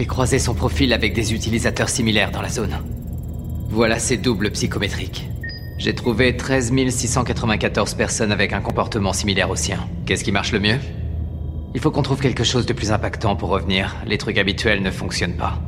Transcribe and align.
vais 0.00 0.06
croiser 0.06 0.38
son 0.38 0.54
profil 0.54 0.94
avec 0.94 1.12
des 1.12 1.34
utilisateurs 1.34 1.90
similaires 1.90 2.30
dans 2.30 2.40
la 2.40 2.48
zone. 2.48 2.74
Voilà 3.68 3.98
ses 3.98 4.16
doubles 4.16 4.50
psychométriques. 4.50 5.28
J'ai 5.76 5.94
trouvé 5.94 6.38
13 6.38 6.72
694 6.88 7.92
personnes 7.92 8.32
avec 8.32 8.54
un 8.54 8.62
comportement 8.62 9.12
similaire 9.12 9.50
au 9.50 9.56
sien. 9.56 9.78
Qu'est-ce 10.06 10.24
qui 10.24 10.32
marche 10.32 10.52
le 10.52 10.60
mieux? 10.60 10.78
Il 11.74 11.82
faut 11.82 11.90
qu'on 11.90 12.00
trouve 12.00 12.22
quelque 12.22 12.44
chose 12.44 12.64
de 12.64 12.72
plus 12.72 12.92
impactant 12.92 13.36
pour 13.36 13.50
revenir. 13.50 13.94
Les 14.06 14.16
trucs 14.16 14.38
habituels 14.38 14.82
ne 14.82 14.90
fonctionnent 14.90 15.36
pas. 15.36 15.58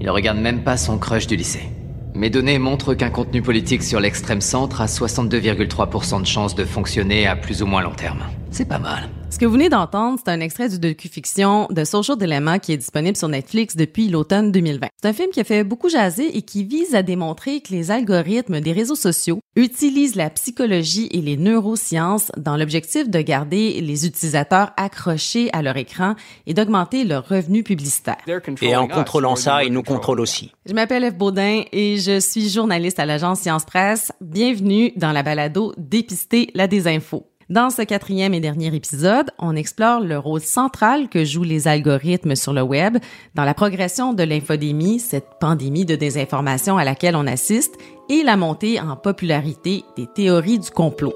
Il 0.00 0.10
regarde 0.10 0.38
même 0.38 0.64
pas 0.64 0.76
son 0.76 0.98
crush 0.98 1.28
du 1.28 1.36
lycée. 1.36 1.68
Mes 2.16 2.30
données 2.30 2.58
montrent 2.58 2.94
qu'un 2.94 3.10
contenu 3.10 3.40
politique 3.40 3.84
sur 3.84 4.00
l'extrême 4.00 4.40
centre 4.40 4.80
a 4.80 4.86
62,3% 4.86 6.22
de 6.22 6.26
chances 6.26 6.56
de 6.56 6.64
fonctionner 6.64 7.28
à 7.28 7.36
plus 7.36 7.62
ou 7.62 7.66
moins 7.66 7.82
long 7.82 7.94
terme. 7.94 8.24
C'est 8.50 8.68
pas 8.68 8.80
mal. 8.80 9.10
Ce 9.34 9.38
que 9.40 9.46
vous 9.46 9.54
venez 9.54 9.68
d'entendre, 9.68 10.16
c'est 10.24 10.30
un 10.30 10.38
extrait 10.38 10.68
du 10.68 10.78
docu-fiction 10.78 11.66
de 11.68 11.82
Social 11.82 12.16
Dilemma 12.16 12.60
qui 12.60 12.70
est 12.70 12.76
disponible 12.76 13.16
sur 13.16 13.26
Netflix 13.26 13.74
depuis 13.74 14.06
l'automne 14.06 14.52
2020. 14.52 14.86
C'est 15.02 15.08
un 15.08 15.12
film 15.12 15.30
qui 15.30 15.40
a 15.40 15.44
fait 15.44 15.64
beaucoup 15.64 15.88
jaser 15.88 16.36
et 16.36 16.42
qui 16.42 16.62
vise 16.62 16.94
à 16.94 17.02
démontrer 17.02 17.60
que 17.60 17.72
les 17.72 17.90
algorithmes 17.90 18.60
des 18.60 18.70
réseaux 18.70 18.94
sociaux 18.94 19.40
utilisent 19.56 20.14
la 20.14 20.30
psychologie 20.30 21.08
et 21.10 21.20
les 21.20 21.36
neurosciences 21.36 22.30
dans 22.36 22.56
l'objectif 22.56 23.10
de 23.10 23.20
garder 23.22 23.80
les 23.80 24.06
utilisateurs 24.06 24.70
accrochés 24.76 25.50
à 25.52 25.62
leur 25.62 25.76
écran 25.76 26.14
et 26.46 26.54
d'augmenter 26.54 27.02
leur 27.02 27.26
revenu 27.26 27.64
publicitaire. 27.64 28.18
Et 28.62 28.76
en 28.76 28.86
contrôlant 28.86 29.34
ça, 29.34 29.64
ils 29.64 29.72
nous 29.72 29.82
contrôlent 29.82 30.20
aussi. 30.20 30.52
Je 30.64 30.74
m'appelle 30.74 31.02
Eve 31.02 31.16
Baudin 31.16 31.62
et 31.72 31.96
je 31.96 32.20
suis 32.20 32.48
journaliste 32.48 33.00
à 33.00 33.04
l'agence 33.04 33.40
Science 33.40 33.64
Presse. 33.64 34.12
Bienvenue 34.20 34.92
dans 34.94 35.10
la 35.10 35.24
balado 35.24 35.74
Dépister 35.76 36.52
la 36.54 36.68
désinfo. 36.68 37.26
Dans 37.50 37.68
ce 37.68 37.82
quatrième 37.82 38.32
et 38.32 38.40
dernier 38.40 38.74
épisode, 38.74 39.30
on 39.38 39.54
explore 39.54 40.00
le 40.00 40.18
rôle 40.18 40.40
central 40.40 41.08
que 41.08 41.24
jouent 41.24 41.44
les 41.44 41.68
algorithmes 41.68 42.36
sur 42.36 42.54
le 42.54 42.62
web 42.62 42.96
dans 43.34 43.44
la 43.44 43.52
progression 43.52 44.14
de 44.14 44.22
l'infodémie, 44.22 44.98
cette 44.98 45.38
pandémie 45.40 45.84
de 45.84 45.94
désinformation 45.94 46.78
à 46.78 46.84
laquelle 46.84 47.16
on 47.16 47.26
assiste, 47.26 47.74
et 48.08 48.22
la 48.22 48.36
montée 48.36 48.80
en 48.80 48.96
popularité 48.96 49.84
des 49.96 50.06
théories 50.06 50.58
du 50.58 50.70
complot. 50.70 51.12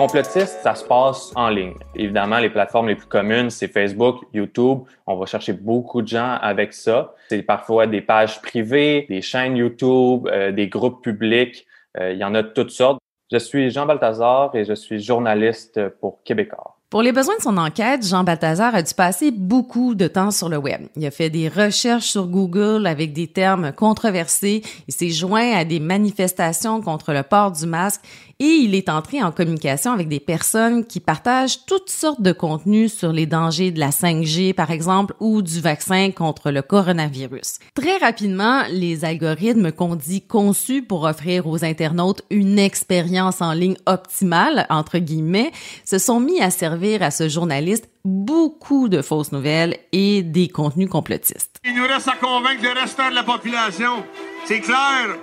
Complotistes, 0.00 0.60
ça 0.62 0.74
se 0.74 0.82
passe 0.82 1.30
en 1.34 1.50
ligne. 1.50 1.74
Évidemment, 1.94 2.38
les 2.38 2.48
plateformes 2.48 2.88
les 2.88 2.94
plus 2.94 3.06
communes, 3.06 3.50
c'est 3.50 3.68
Facebook, 3.68 4.24
YouTube. 4.32 4.78
On 5.06 5.16
va 5.16 5.26
chercher 5.26 5.52
beaucoup 5.52 6.00
de 6.00 6.08
gens 6.08 6.38
avec 6.40 6.72
ça. 6.72 7.14
C'est 7.28 7.42
parfois 7.42 7.86
des 7.86 8.00
pages 8.00 8.40
privées, 8.40 9.04
des 9.10 9.20
chaînes 9.20 9.58
YouTube, 9.58 10.26
euh, 10.32 10.52
des 10.52 10.68
groupes 10.68 11.02
publics. 11.02 11.66
Euh, 11.98 12.12
il 12.12 12.18
y 12.18 12.24
en 12.24 12.34
a 12.34 12.42
de 12.42 12.48
toutes 12.48 12.70
sortes. 12.70 12.98
Je 13.30 13.36
suis 13.36 13.70
Jean 13.70 13.84
Balthazar 13.84 14.54
et 14.54 14.64
je 14.64 14.72
suis 14.72 15.02
journaliste 15.02 15.78
pour 16.00 16.22
Québécois. 16.24 16.78
Pour 16.88 17.02
les 17.02 17.12
besoins 17.12 17.36
de 17.36 17.42
son 17.42 17.56
enquête, 17.56 18.04
Jean 18.04 18.24
Balthazar 18.24 18.74
a 18.74 18.82
dû 18.82 18.94
passer 18.94 19.30
beaucoup 19.30 19.94
de 19.94 20.08
temps 20.08 20.32
sur 20.32 20.48
le 20.48 20.56
web. 20.56 20.88
Il 20.96 21.06
a 21.06 21.12
fait 21.12 21.30
des 21.30 21.48
recherches 21.48 22.06
sur 22.06 22.26
Google 22.26 22.84
avec 22.86 23.12
des 23.12 23.28
termes 23.28 23.70
controversés. 23.72 24.62
Il 24.88 24.94
s'est 24.94 25.10
joint 25.10 25.52
à 25.52 25.64
des 25.64 25.78
manifestations 25.78 26.80
contre 26.80 27.12
le 27.12 27.22
port 27.22 27.52
du 27.52 27.66
masque 27.66 28.00
et 28.40 28.44
il 28.44 28.74
est 28.74 28.88
entré 28.88 29.22
en 29.22 29.32
communication 29.32 29.92
avec 29.92 30.08
des 30.08 30.18
personnes 30.18 30.86
qui 30.86 30.98
partagent 30.98 31.66
toutes 31.66 31.90
sortes 31.90 32.22
de 32.22 32.32
contenus 32.32 32.92
sur 32.92 33.12
les 33.12 33.26
dangers 33.26 33.70
de 33.70 33.78
la 33.78 33.90
5G, 33.90 34.54
par 34.54 34.70
exemple, 34.70 35.14
ou 35.20 35.42
du 35.42 35.60
vaccin 35.60 36.10
contre 36.10 36.50
le 36.50 36.62
coronavirus. 36.62 37.58
Très 37.74 37.98
rapidement, 37.98 38.62
les 38.70 39.04
algorithmes 39.04 39.72
qu'on 39.72 39.94
dit 39.94 40.22
conçus 40.22 40.82
pour 40.82 41.04
offrir 41.04 41.46
aux 41.46 41.64
internautes 41.64 42.22
une 42.30 42.58
expérience 42.58 43.42
en 43.42 43.52
ligne 43.52 43.76
optimale, 43.84 44.66
entre 44.70 44.98
guillemets, 44.98 45.52
se 45.84 45.98
sont 45.98 46.18
mis 46.18 46.40
à 46.40 46.50
servir 46.50 47.02
à 47.02 47.10
ce 47.10 47.28
journaliste 47.28 47.90
beaucoup 48.06 48.88
de 48.88 49.02
fausses 49.02 49.32
nouvelles 49.32 49.76
et 49.92 50.22
des 50.22 50.48
contenus 50.48 50.88
complotistes. 50.88 51.60
Il 51.64 51.74
nous 51.74 51.86
reste 51.86 52.08
à 52.08 52.16
convaincre 52.16 52.62
le 52.62 52.80
restant 52.80 53.10
de 53.10 53.14
la 53.14 53.22
population. 53.24 54.02
C'est 54.46 54.60
clair. 54.60 55.18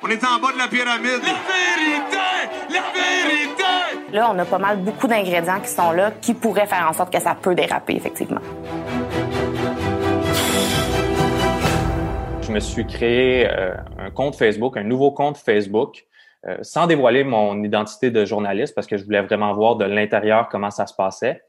On 0.00 0.08
est 0.10 0.22
en 0.22 0.38
bas 0.38 0.52
de 0.52 0.58
la 0.58 0.68
pyramide. 0.68 1.22
La 1.22 1.34
vérité! 1.50 2.16
La 2.70 2.82
vérité! 2.94 4.12
Là, 4.12 4.30
on 4.32 4.38
a 4.38 4.44
pas 4.44 4.58
mal 4.58 4.78
beaucoup 4.78 5.08
d'ingrédients 5.08 5.60
qui 5.60 5.70
sont 5.70 5.90
là 5.90 6.12
qui 6.22 6.34
pourraient 6.34 6.68
faire 6.68 6.86
en 6.88 6.92
sorte 6.92 7.12
que 7.12 7.20
ça 7.20 7.34
peut 7.34 7.56
déraper, 7.56 7.96
effectivement. 7.96 8.40
Je 12.42 12.52
me 12.52 12.60
suis 12.60 12.86
créé 12.86 13.48
euh, 13.50 13.74
un 13.98 14.10
compte 14.12 14.36
Facebook, 14.36 14.76
un 14.76 14.84
nouveau 14.84 15.10
compte 15.10 15.36
Facebook, 15.36 16.06
euh, 16.46 16.58
sans 16.62 16.86
dévoiler 16.86 17.24
mon 17.24 17.64
identité 17.64 18.12
de 18.12 18.24
journaliste 18.24 18.76
parce 18.76 18.86
que 18.86 18.96
je 18.96 19.04
voulais 19.04 19.22
vraiment 19.22 19.52
voir 19.52 19.74
de 19.74 19.84
l'intérieur 19.84 20.48
comment 20.48 20.70
ça 20.70 20.86
se 20.86 20.94
passait. 20.94 21.42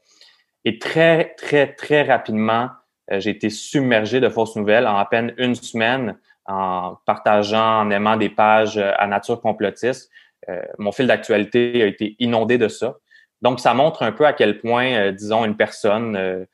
Et 0.64 0.80
très, 0.80 1.36
très, 1.36 1.72
très 1.74 2.02
rapidement, 2.02 2.68
euh, 3.12 3.20
j'ai 3.20 3.30
été 3.30 3.48
submergé 3.48 4.18
de 4.18 4.28
fausses 4.28 4.56
nouvelles. 4.56 4.88
En 4.88 4.96
à 4.96 5.04
peine 5.04 5.34
une 5.38 5.54
semaine, 5.54 6.18
en 6.46 6.96
partageant, 7.06 7.82
en 7.82 7.90
aimant 7.90 8.16
des 8.16 8.28
pages 8.28 8.78
euh, 8.78 8.92
à 8.96 9.06
nature 9.06 9.40
complotiste. 9.40 10.10
Euh, 10.48 10.60
mon 10.78 10.92
fil 10.92 11.06
d'actualité 11.06 11.82
a 11.82 11.86
été 11.86 12.16
inondé 12.18 12.58
de 12.58 12.68
ça. 12.68 12.96
Donc, 13.42 13.60
ça 13.60 13.74
montre 13.74 14.02
un 14.02 14.12
peu 14.12 14.26
à 14.26 14.32
quel 14.32 14.58
point, 14.58 14.92
euh, 14.92 15.12
disons, 15.12 15.44
une 15.44 15.56
personne, 15.56 16.46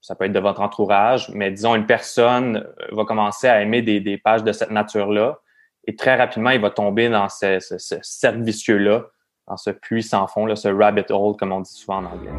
ça 0.00 0.14
peut 0.14 0.24
être 0.24 0.32
de 0.32 0.40
votre 0.40 0.60
entourage, 0.60 1.28
mais 1.30 1.50
disons, 1.50 1.74
une 1.74 1.86
personne 1.86 2.66
va 2.92 3.04
commencer 3.04 3.48
à 3.48 3.62
aimer 3.62 3.82
des, 3.82 4.18
pages 4.18 4.42
de 4.42 4.52
cette 4.52 4.70
nature-là 4.70 5.38
et 5.86 5.96
très 5.96 6.16
rapidement, 6.16 6.50
il 6.50 6.60
va 6.60 6.70
tomber 6.70 7.08
dans 7.08 7.28
ce, 7.28 7.58
cercle 8.02 8.42
vicieux-là, 8.42 9.06
dans 9.46 9.56
ce 9.56 9.70
puits 9.70 10.02
sans 10.02 10.26
fond, 10.26 10.46
là, 10.46 10.56
ce 10.56 10.68
rabbit 10.68 11.04
hole, 11.10 11.36
comme 11.36 11.52
on 11.52 11.60
dit 11.60 11.72
souvent 11.72 11.98
en 11.98 12.06
anglais. 12.06 12.30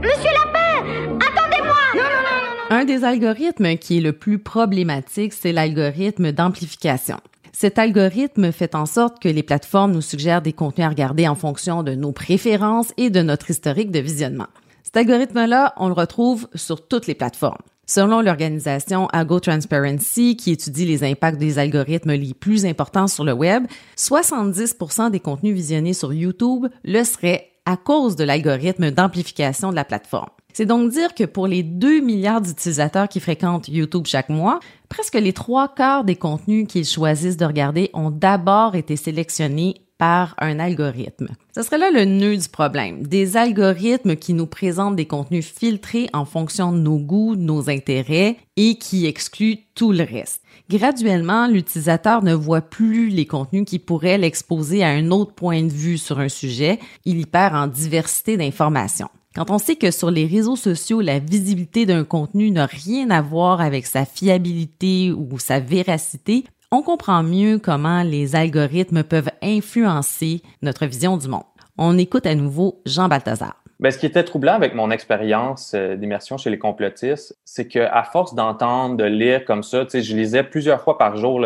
Un 2.71 2.83
des 2.83 3.03
algorithmes 3.03 3.77
qui 3.77 3.97
est 3.97 4.01
le 4.01 4.11
plus 4.11 4.39
problématique, 4.39 5.33
c'est 5.33 5.51
l'algorithme 5.51 6.31
d'amplification. 6.31 7.17
Cet 7.53 7.77
algorithme 7.77 8.51
fait 8.51 8.73
en 8.73 8.87
sorte 8.87 9.21
que 9.21 9.29
les 9.29 9.43
plateformes 9.43 9.91
nous 9.91 10.01
suggèrent 10.01 10.41
des 10.41 10.51
contenus 10.51 10.87
à 10.87 10.89
regarder 10.89 11.27
en 11.27 11.35
fonction 11.35 11.83
de 11.83 11.93
nos 11.93 12.11
préférences 12.11 12.91
et 12.97 13.11
de 13.11 13.21
notre 13.21 13.51
historique 13.51 13.91
de 13.91 13.99
visionnement. 13.99 14.47
Cet 14.83 14.97
algorithme-là, 14.97 15.75
on 15.77 15.89
le 15.89 15.93
retrouve 15.93 16.47
sur 16.55 16.87
toutes 16.87 17.05
les 17.05 17.13
plateformes. 17.13 17.61
Selon 17.85 18.21
l'organisation 18.21 19.07
Ago 19.13 19.39
Transparency, 19.39 20.35
qui 20.35 20.51
étudie 20.51 20.85
les 20.85 21.03
impacts 21.03 21.37
des 21.37 21.59
algorithmes 21.59 22.13
les 22.13 22.33
plus 22.33 22.65
importants 22.65 23.07
sur 23.07 23.23
le 23.23 23.33
web, 23.33 23.67
70% 23.95 25.11
des 25.11 25.19
contenus 25.19 25.53
visionnés 25.53 25.93
sur 25.93 26.11
YouTube 26.11 26.65
le 26.83 27.03
seraient 27.03 27.51
à 27.65 27.77
cause 27.77 28.15
de 28.15 28.23
l'algorithme 28.23 28.91
d'amplification 28.91 29.69
de 29.71 29.75
la 29.75 29.85
plateforme. 29.85 30.29
C'est 30.53 30.65
donc 30.65 30.91
dire 30.91 31.13
que 31.13 31.25
pour 31.25 31.47
les 31.47 31.63
2 31.63 31.99
milliards 31.99 32.39
d'utilisateurs 32.41 33.09
qui 33.09 33.19
fréquentent 33.19 33.67
YouTube 33.67 34.05
chaque 34.05 34.29
mois, 34.29 34.59
presque 34.87 35.15
les 35.15 35.33
trois 35.33 35.67
quarts 35.67 36.05
des 36.05 36.15
contenus 36.15 36.67
qu'ils 36.67 36.85
choisissent 36.85 37.37
de 37.37 37.45
regarder 37.45 37.89
ont 37.93 38.09
d'abord 38.09 38.75
été 38.75 38.95
sélectionnés 38.95 39.84
par 39.97 40.35
un 40.39 40.59
algorithme. 40.59 41.27
Ce 41.53 41.61
serait 41.61 41.77
là 41.77 41.89
le 41.91 42.05
nœud 42.05 42.37
du 42.37 42.49
problème. 42.49 43.03
Des 43.07 43.37
algorithmes 43.37 44.15
qui 44.15 44.33
nous 44.33 44.47
présentent 44.47 44.95
des 44.95 45.05
contenus 45.05 45.45
filtrés 45.45 46.09
en 46.13 46.25
fonction 46.25 46.71
de 46.71 46.79
nos 46.79 46.97
goûts, 46.97 47.35
de 47.35 47.41
nos 47.41 47.69
intérêts 47.69 48.37
et 48.57 48.75
qui 48.75 49.05
excluent 49.05 49.59
tout 49.73 49.91
le 49.91 50.03
reste. 50.03 50.41
Graduellement, 50.69 51.47
l'utilisateur 51.47 52.23
ne 52.23 52.33
voit 52.33 52.61
plus 52.61 53.09
les 53.09 53.25
contenus 53.25 53.65
qui 53.65 53.79
pourraient 53.79 54.17
l'exposer 54.17 54.83
à 54.83 54.89
un 54.89 55.11
autre 55.11 55.33
point 55.33 55.63
de 55.63 55.71
vue 55.71 55.97
sur 55.97 56.19
un 56.19 56.29
sujet. 56.29 56.79
Il 57.05 57.19
y 57.19 57.25
perd 57.25 57.55
en 57.55 57.67
diversité 57.67 58.35
d'informations. 58.35 59.09
Quand 59.35 59.51
on 59.51 59.57
sait 59.57 59.75
que 59.75 59.91
sur 59.91 60.11
les 60.11 60.25
réseaux 60.25 60.55
sociaux, 60.55 61.01
la 61.01 61.19
visibilité 61.19 61.85
d'un 61.85 62.05
contenu 62.05 62.51
n'a 62.51 62.67
rien 62.67 63.09
à 63.09 63.21
voir 63.21 63.59
avec 63.59 63.85
sa 63.85 64.05
fiabilité 64.05 65.11
ou 65.11 65.37
sa 65.39 65.59
véracité, 65.59 66.45
on 66.71 66.81
comprend 66.81 67.23
mieux 67.23 67.59
comment 67.59 68.03
les 68.03 68.35
algorithmes 68.35 69.03
peuvent 69.03 69.31
influencer 69.41 70.41
notre 70.61 70.85
vision 70.85 71.17
du 71.17 71.27
monde. 71.27 71.43
On 71.77 71.97
écoute 71.97 72.25
à 72.25 72.35
nouveau 72.35 72.81
Jean 72.85 73.07
Balthazar. 73.07 73.55
Ben, 73.79 73.91
ce 73.91 73.97
qui 73.97 74.05
était 74.05 74.23
troublant 74.23 74.53
avec 74.53 74.73
mon 74.73 74.89
expérience 74.89 75.73
euh, 75.75 75.95
d'immersion 75.95 76.37
chez 76.37 76.49
les 76.49 76.57
complotistes, 76.57 77.37
c'est 77.43 77.67
qu'à 77.67 78.03
force 78.03 78.33
d'entendre, 78.33 78.95
de 78.95 79.03
lire 79.03 79.43
comme 79.43 79.63
ça, 79.63 79.85
je 79.91 80.15
lisais 80.15 80.43
plusieurs 80.43 80.81
fois 80.81 80.97
par 80.97 81.17
jour 81.17 81.41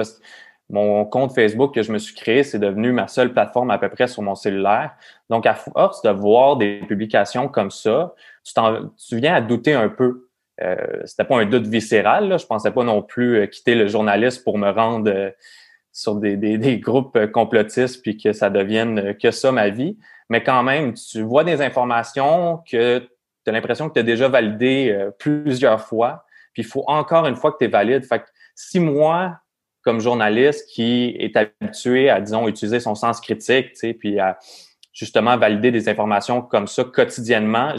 mon 0.70 1.04
compte 1.04 1.34
Facebook 1.34 1.74
que 1.74 1.82
je 1.82 1.92
me 1.92 1.98
suis 1.98 2.14
créé, 2.14 2.44
c'est 2.44 2.60
devenu 2.60 2.92
ma 2.92 3.08
seule 3.08 3.34
plateforme 3.34 3.72
à 3.72 3.80
peu 3.80 3.90
près 3.90 4.08
sur 4.08 4.22
mon 4.22 4.36
cellulaire. 4.36 4.92
Donc, 5.30 5.48
à 5.48 5.56
force 5.56 6.04
de 6.04 6.12
voir 6.12 6.58
des 6.58 6.82
publications 6.88 7.48
comme 7.48 7.72
ça, 7.72 8.14
tu 8.44 9.18
viens 9.18 9.34
à 9.34 9.42
douter 9.42 9.74
un 9.74 9.90
peu. 9.90 10.29
Euh, 10.62 10.76
C'était 11.06 11.24
pas 11.24 11.38
un 11.38 11.46
doute 11.46 11.68
viscéral. 11.68 12.28
Là. 12.28 12.38
Je 12.38 12.46
pensais 12.46 12.72
pas 12.72 12.84
non 12.84 13.02
plus 13.02 13.38
euh, 13.38 13.46
quitter 13.48 13.76
le 13.76 13.88
journaliste 13.88 14.44
pour 14.44 14.58
me 14.58 14.70
rendre 14.70 15.12
euh, 15.12 15.30
sur 15.92 16.16
des, 16.16 16.80
groupes 16.80 17.18
complotistes 17.32 18.02
puis 18.02 18.18
que 18.18 18.32
ça 18.32 18.50
devienne 18.50 19.16
que 19.18 19.32
ça 19.32 19.52
ma 19.52 19.70
vie. 19.70 19.98
Mais 20.30 20.44
quand 20.44 20.64
même, 20.64 20.94
tu 20.94 21.22
vois 21.22 21.44
des 21.44 21.62
informations 21.62 22.62
que 22.70 23.00
tu 23.00 23.50
as 23.50 23.52
l'impression 23.52 23.90
que 23.90 23.94
tu 23.94 24.00
as 24.00 24.04
déjà 24.04 24.28
validées 24.28 25.10
plusieurs 25.18 25.82
fois. 25.82 26.26
Puis 26.54 26.62
il 26.62 26.66
faut 26.66 26.84
encore 26.88 27.26
une 27.26 27.36
fois 27.36 27.52
que 27.52 27.58
tu 27.58 27.66
es 27.66 27.68
valide. 27.68 28.06
Fait 28.06 28.20
que 28.20 28.26
si 28.56 28.80
moi, 28.80 29.40
comme 29.82 30.00
journaliste 30.00 30.70
qui 30.70 31.16
est 31.20 31.36
habitué 31.36 32.10
à, 32.10 32.22
disons, 32.22 32.48
utiliser 32.48 32.80
son 32.80 32.96
sens 32.96 33.20
critique, 33.20 33.74
puis 34.00 34.20
à 34.20 34.38
justement 34.94 35.38
valider 35.38 35.72
des 35.72 35.90
informations 35.90 36.42
comme 36.42 36.68
ça 36.68 36.84
quotidiennement, 36.84 37.74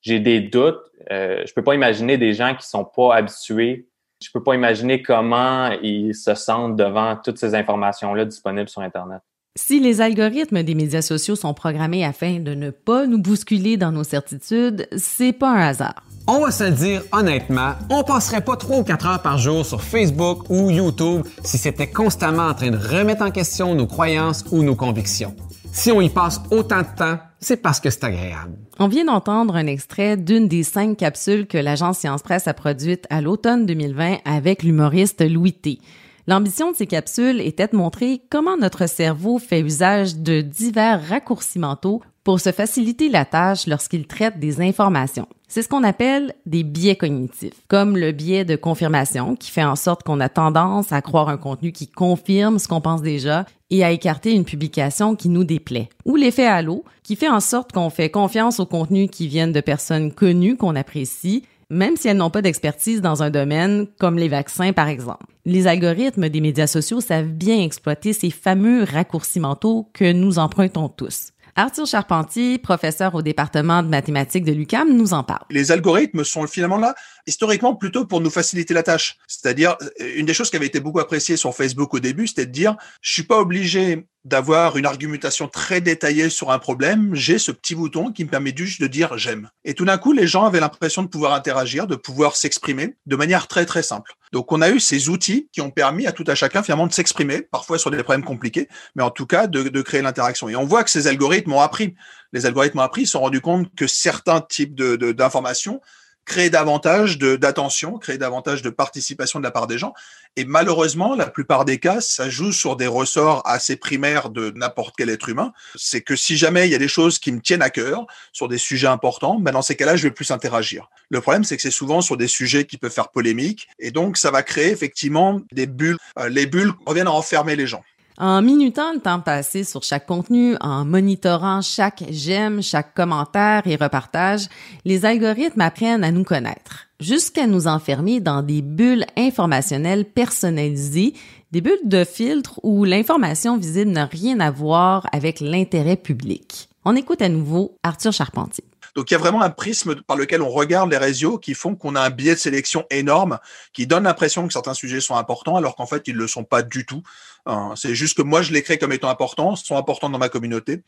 j'ai 0.00 0.20
des 0.20 0.40
doutes. 0.40 0.80
Euh, 1.10 1.42
je 1.46 1.52
peux 1.52 1.62
pas 1.64 1.74
imaginer 1.74 2.18
des 2.18 2.34
gens 2.34 2.54
qui 2.54 2.66
sont 2.66 2.84
pas 2.84 3.14
habitués. 3.14 3.88
Je 4.22 4.28
peux 4.32 4.42
pas 4.42 4.54
imaginer 4.54 5.02
comment 5.02 5.70
ils 5.82 6.14
se 6.14 6.34
sentent 6.34 6.76
devant 6.76 7.16
toutes 7.16 7.38
ces 7.38 7.54
informations-là 7.54 8.24
disponibles 8.24 8.68
sur 8.68 8.82
Internet. 8.82 9.20
Si 9.56 9.80
les 9.80 10.00
algorithmes 10.00 10.62
des 10.62 10.76
médias 10.76 11.02
sociaux 11.02 11.34
sont 11.34 11.52
programmés 11.52 12.04
afin 12.04 12.38
de 12.38 12.54
ne 12.54 12.70
pas 12.70 13.06
nous 13.06 13.20
bousculer 13.20 13.76
dans 13.76 13.90
nos 13.90 14.04
certitudes, 14.04 14.86
c'est 14.96 15.32
pas 15.32 15.50
un 15.50 15.68
hasard. 15.68 16.04
On 16.28 16.40
va 16.40 16.52
se 16.52 16.62
le 16.62 16.70
dire 16.70 17.02
honnêtement, 17.10 17.72
on 17.90 18.04
passerait 18.04 18.44
pas 18.44 18.56
3 18.56 18.78
ou 18.78 18.84
4 18.84 19.06
heures 19.06 19.22
par 19.22 19.38
jour 19.38 19.66
sur 19.66 19.82
Facebook 19.82 20.48
ou 20.48 20.70
YouTube 20.70 21.26
si 21.42 21.58
c'était 21.58 21.90
constamment 21.90 22.48
en 22.48 22.54
train 22.54 22.70
de 22.70 22.76
remettre 22.76 23.22
en 23.22 23.30
question 23.30 23.74
nos 23.74 23.86
croyances 23.86 24.44
ou 24.52 24.62
nos 24.62 24.76
convictions. 24.76 25.34
Si 25.78 25.92
on 25.92 26.00
y 26.00 26.08
passe 26.08 26.40
autant 26.50 26.80
de 26.80 26.96
temps, 26.98 27.20
c'est 27.38 27.58
parce 27.58 27.78
que 27.78 27.88
c'est 27.88 28.02
agréable. 28.02 28.58
On 28.80 28.88
vient 28.88 29.04
d'entendre 29.04 29.54
un 29.54 29.68
extrait 29.68 30.16
d'une 30.16 30.48
des 30.48 30.64
cinq 30.64 30.96
capsules 30.96 31.46
que 31.46 31.56
l'agence 31.56 31.98
Science 31.98 32.22
Presse 32.22 32.48
a 32.48 32.52
produites 32.52 33.06
à 33.10 33.20
l'automne 33.20 33.64
2020 33.64 34.16
avec 34.24 34.64
l'humoriste 34.64 35.20
Louis 35.20 35.52
T. 35.52 35.78
L'ambition 36.26 36.72
de 36.72 36.76
ces 36.76 36.88
capsules 36.88 37.40
était 37.40 37.68
de 37.68 37.76
montrer 37.76 38.20
comment 38.28 38.56
notre 38.56 38.88
cerveau 38.88 39.38
fait 39.38 39.60
usage 39.60 40.16
de 40.16 40.40
divers 40.40 41.00
raccourcis 41.08 41.60
mentaux 41.60 42.02
pour 42.28 42.40
se 42.40 42.52
faciliter 42.52 43.08
la 43.08 43.24
tâche 43.24 43.66
lorsqu'il 43.66 44.06
traite 44.06 44.38
des 44.38 44.60
informations. 44.60 45.26
C'est 45.48 45.62
ce 45.62 45.68
qu'on 45.70 45.82
appelle 45.82 46.34
des 46.44 46.62
biais 46.62 46.94
cognitifs, 46.94 47.54
comme 47.68 47.96
le 47.96 48.12
biais 48.12 48.44
de 48.44 48.54
confirmation 48.54 49.34
qui 49.34 49.50
fait 49.50 49.64
en 49.64 49.76
sorte 49.76 50.02
qu'on 50.02 50.20
a 50.20 50.28
tendance 50.28 50.92
à 50.92 51.00
croire 51.00 51.30
un 51.30 51.38
contenu 51.38 51.72
qui 51.72 51.88
confirme 51.88 52.58
ce 52.58 52.68
qu'on 52.68 52.82
pense 52.82 53.00
déjà 53.00 53.46
et 53.70 53.82
à 53.82 53.92
écarter 53.92 54.34
une 54.34 54.44
publication 54.44 55.16
qui 55.16 55.30
nous 55.30 55.44
déplaît. 55.44 55.88
Ou 56.04 56.16
l'effet 56.16 56.44
halo 56.44 56.84
qui 57.02 57.16
fait 57.16 57.30
en 57.30 57.40
sorte 57.40 57.72
qu'on 57.72 57.88
fait 57.88 58.10
confiance 58.10 58.60
aux 58.60 58.66
contenus 58.66 59.08
qui 59.10 59.26
viennent 59.26 59.52
de 59.52 59.62
personnes 59.62 60.12
connues 60.12 60.58
qu'on 60.58 60.76
apprécie 60.76 61.44
même 61.70 61.96
si 61.96 62.08
elles 62.08 62.16
n'ont 62.16 62.30
pas 62.30 62.42
d'expertise 62.42 63.00
dans 63.00 63.22
un 63.22 63.30
domaine 63.30 63.86
comme 63.98 64.18
les 64.18 64.28
vaccins 64.28 64.74
par 64.74 64.88
exemple. 64.88 65.24
Les 65.46 65.66
algorithmes 65.66 66.28
des 66.28 66.42
médias 66.42 66.66
sociaux 66.66 67.00
savent 67.00 67.28
bien 67.28 67.58
exploiter 67.58 68.12
ces 68.12 68.30
fameux 68.30 68.84
raccourcis 68.84 69.40
mentaux 69.40 69.88
que 69.94 70.12
nous 70.12 70.38
empruntons 70.38 70.90
tous. 70.90 71.32
Arthur 71.58 71.88
Charpentier, 71.88 72.56
professeur 72.58 73.16
au 73.16 73.22
département 73.22 73.82
de 73.82 73.88
mathématiques 73.88 74.44
de 74.44 74.52
l'UCAM, 74.52 74.96
nous 74.96 75.12
en 75.12 75.24
parle. 75.24 75.42
Les 75.50 75.72
algorithmes 75.72 76.22
sont 76.22 76.46
finalement 76.46 76.76
là, 76.76 76.94
historiquement, 77.26 77.74
plutôt 77.74 78.06
pour 78.06 78.20
nous 78.20 78.30
faciliter 78.30 78.74
la 78.74 78.84
tâche. 78.84 79.16
C'est-à-dire, 79.26 79.76
une 80.14 80.24
des 80.24 80.34
choses 80.34 80.50
qui 80.50 80.56
avait 80.56 80.66
été 80.66 80.78
beaucoup 80.78 81.00
appréciée 81.00 81.36
sur 81.36 81.52
Facebook 81.52 81.92
au 81.94 81.98
début, 81.98 82.28
c'était 82.28 82.46
de 82.46 82.52
dire, 82.52 82.76
je 83.00 83.12
suis 83.12 83.24
pas 83.24 83.40
obligé 83.40 84.06
d'avoir 84.24 84.76
une 84.76 84.86
argumentation 84.86 85.48
très 85.48 85.80
détaillée 85.80 86.28
sur 86.28 86.52
un 86.52 86.60
problème, 86.60 87.14
j'ai 87.14 87.38
ce 87.38 87.50
petit 87.50 87.74
bouton 87.74 88.12
qui 88.12 88.24
me 88.24 88.30
permet 88.30 88.52
juste 88.54 88.80
de 88.80 88.86
dire 88.86 89.18
j'aime. 89.18 89.50
Et 89.64 89.74
tout 89.74 89.84
d'un 89.84 89.98
coup, 89.98 90.12
les 90.12 90.28
gens 90.28 90.44
avaient 90.44 90.60
l'impression 90.60 91.02
de 91.02 91.08
pouvoir 91.08 91.32
interagir, 91.32 91.88
de 91.88 91.96
pouvoir 91.96 92.36
s'exprimer 92.36 92.94
de 93.06 93.16
manière 93.16 93.48
très 93.48 93.66
très 93.66 93.82
simple. 93.82 94.12
Donc 94.32 94.52
on 94.52 94.60
a 94.60 94.70
eu 94.70 94.80
ces 94.80 95.08
outils 95.08 95.48
qui 95.52 95.60
ont 95.60 95.70
permis 95.70 96.06
à 96.06 96.12
tout 96.12 96.24
à 96.26 96.34
chacun 96.34 96.62
finalement 96.62 96.86
de 96.86 96.92
s'exprimer, 96.92 97.42
parfois 97.42 97.78
sur 97.78 97.90
des 97.90 98.02
problèmes 98.02 98.24
compliqués, 98.24 98.68
mais 98.94 99.02
en 99.02 99.10
tout 99.10 99.26
cas 99.26 99.46
de, 99.46 99.82
créer 99.82 100.02
l'interaction. 100.02 100.48
Et 100.48 100.56
on 100.56 100.64
voit 100.64 100.84
que 100.84 100.90
ces 100.90 101.06
algorithmes 101.06 101.52
ont 101.52 101.60
appris. 101.60 101.94
Les 102.32 102.46
algorithmes 102.46 102.78
ont 102.78 102.82
appris, 102.82 103.02
ils 103.02 103.06
se 103.06 103.12
sont 103.12 103.20
rendus 103.20 103.40
compte 103.40 103.74
que 103.74 103.86
certains 103.86 104.40
types 104.40 104.74
d'informations 104.74 105.80
créer 106.28 106.50
davantage 106.50 107.18
d'attention, 107.18 107.98
créer 107.98 108.18
davantage 108.18 108.62
de 108.62 108.70
participation 108.70 109.40
de 109.40 109.44
la 109.44 109.50
part 109.50 109.66
des 109.66 109.78
gens. 109.78 109.94
Et 110.36 110.44
malheureusement, 110.44 111.16
la 111.16 111.26
plupart 111.26 111.64
des 111.64 111.78
cas, 111.78 112.00
ça 112.00 112.30
joue 112.30 112.52
sur 112.52 112.76
des 112.76 112.86
ressorts 112.86 113.42
assez 113.44 113.74
primaires 113.74 114.30
de 114.30 114.52
n'importe 114.54 114.94
quel 114.96 115.10
être 115.10 115.28
humain. 115.28 115.52
C'est 115.74 116.02
que 116.02 116.14
si 116.14 116.36
jamais 116.36 116.68
il 116.68 116.70
y 116.70 116.74
a 116.76 116.78
des 116.78 116.86
choses 116.86 117.18
qui 117.18 117.32
me 117.32 117.40
tiennent 117.40 117.62
à 117.62 117.70
cœur 117.70 118.06
sur 118.32 118.46
des 118.46 118.58
sujets 118.58 118.86
importants, 118.86 119.40
ben 119.40 119.50
dans 119.50 119.62
ces 119.62 119.74
cas-là, 119.74 119.96
je 119.96 120.04
vais 120.04 120.12
plus 120.12 120.30
interagir. 120.30 120.88
Le 121.10 121.20
problème, 121.20 121.42
c'est 121.42 121.56
que 121.56 121.62
c'est 121.62 121.70
souvent 121.70 122.02
sur 122.02 122.16
des 122.16 122.28
sujets 122.28 122.66
qui 122.66 122.76
peuvent 122.76 122.92
faire 122.92 123.08
polémique. 123.08 123.66
Et 123.80 123.90
donc, 123.90 124.16
ça 124.16 124.30
va 124.30 124.42
créer 124.42 124.70
effectivement 124.70 125.40
des 125.50 125.66
bulles. 125.66 125.96
Euh, 126.18 126.28
les 126.28 126.46
bulles 126.46 126.72
reviennent 126.86 127.08
à 127.08 127.12
enfermer 127.12 127.56
les 127.56 127.66
gens. 127.66 127.82
En 128.20 128.42
minutant 128.42 128.92
le 128.92 128.98
temps 128.98 129.20
passé 129.20 129.62
sur 129.62 129.84
chaque 129.84 130.06
contenu, 130.06 130.56
en 130.60 130.84
monitorant 130.84 131.62
chaque 131.62 132.02
j'aime, 132.10 132.60
chaque 132.64 132.92
commentaire 132.92 133.62
et 133.66 133.76
repartage, 133.76 134.48
les 134.84 135.04
algorithmes 135.04 135.60
apprennent 135.60 136.02
à 136.02 136.10
nous 136.10 136.24
connaître, 136.24 136.88
jusqu'à 136.98 137.46
nous 137.46 137.68
enfermer 137.68 138.18
dans 138.18 138.42
des 138.42 138.60
bulles 138.60 139.06
informationnelles 139.16 140.04
personnalisées, 140.04 141.14
des 141.52 141.60
bulles 141.60 141.78
de 141.84 142.02
filtre 142.02 142.58
où 142.64 142.82
l'information 142.82 143.56
visible 143.56 143.92
n'a 143.92 144.06
rien 144.06 144.40
à 144.40 144.50
voir 144.50 145.06
avec 145.12 145.38
l'intérêt 145.38 145.96
public. 145.96 146.68
On 146.84 146.96
écoute 146.96 147.22
à 147.22 147.28
nouveau 147.28 147.76
Arthur 147.84 148.12
Charpentier. 148.12 148.64
Donc 148.98 149.12
il 149.12 149.14
y 149.14 149.16
a 149.16 149.18
vraiment 149.18 149.42
un 149.42 149.50
prisme 149.50 149.94
par 150.02 150.16
lequel 150.16 150.42
on 150.42 150.48
regarde 150.48 150.90
les 150.90 150.96
réseaux 150.96 151.38
qui 151.38 151.54
font 151.54 151.76
qu'on 151.76 151.94
a 151.94 152.00
un 152.00 152.10
biais 152.10 152.34
de 152.34 152.40
sélection 152.40 152.84
énorme, 152.90 153.38
qui 153.72 153.86
donne 153.86 154.02
l'impression 154.02 154.44
que 154.44 154.52
certains 154.52 154.74
sujets 154.74 155.00
sont 155.00 155.14
importants 155.14 155.54
alors 155.54 155.76
qu'en 155.76 155.86
fait 155.86 156.08
ils 156.08 156.16
ne 156.16 156.18
le 156.18 156.26
sont 156.26 156.42
pas 156.42 156.62
du 156.62 156.84
tout. 156.84 157.04
Hein, 157.46 157.74
c'est 157.76 157.94
juste 157.94 158.16
que 158.16 158.22
moi 158.22 158.42
je 158.42 158.52
les 158.52 158.60
crée 158.60 158.76
comme 158.76 158.90
étant 158.90 159.08
importants, 159.08 159.54
sont 159.54 159.76
importants 159.76 160.10
dans 160.10 160.18
ma 160.18 160.28
communauté 160.28 160.82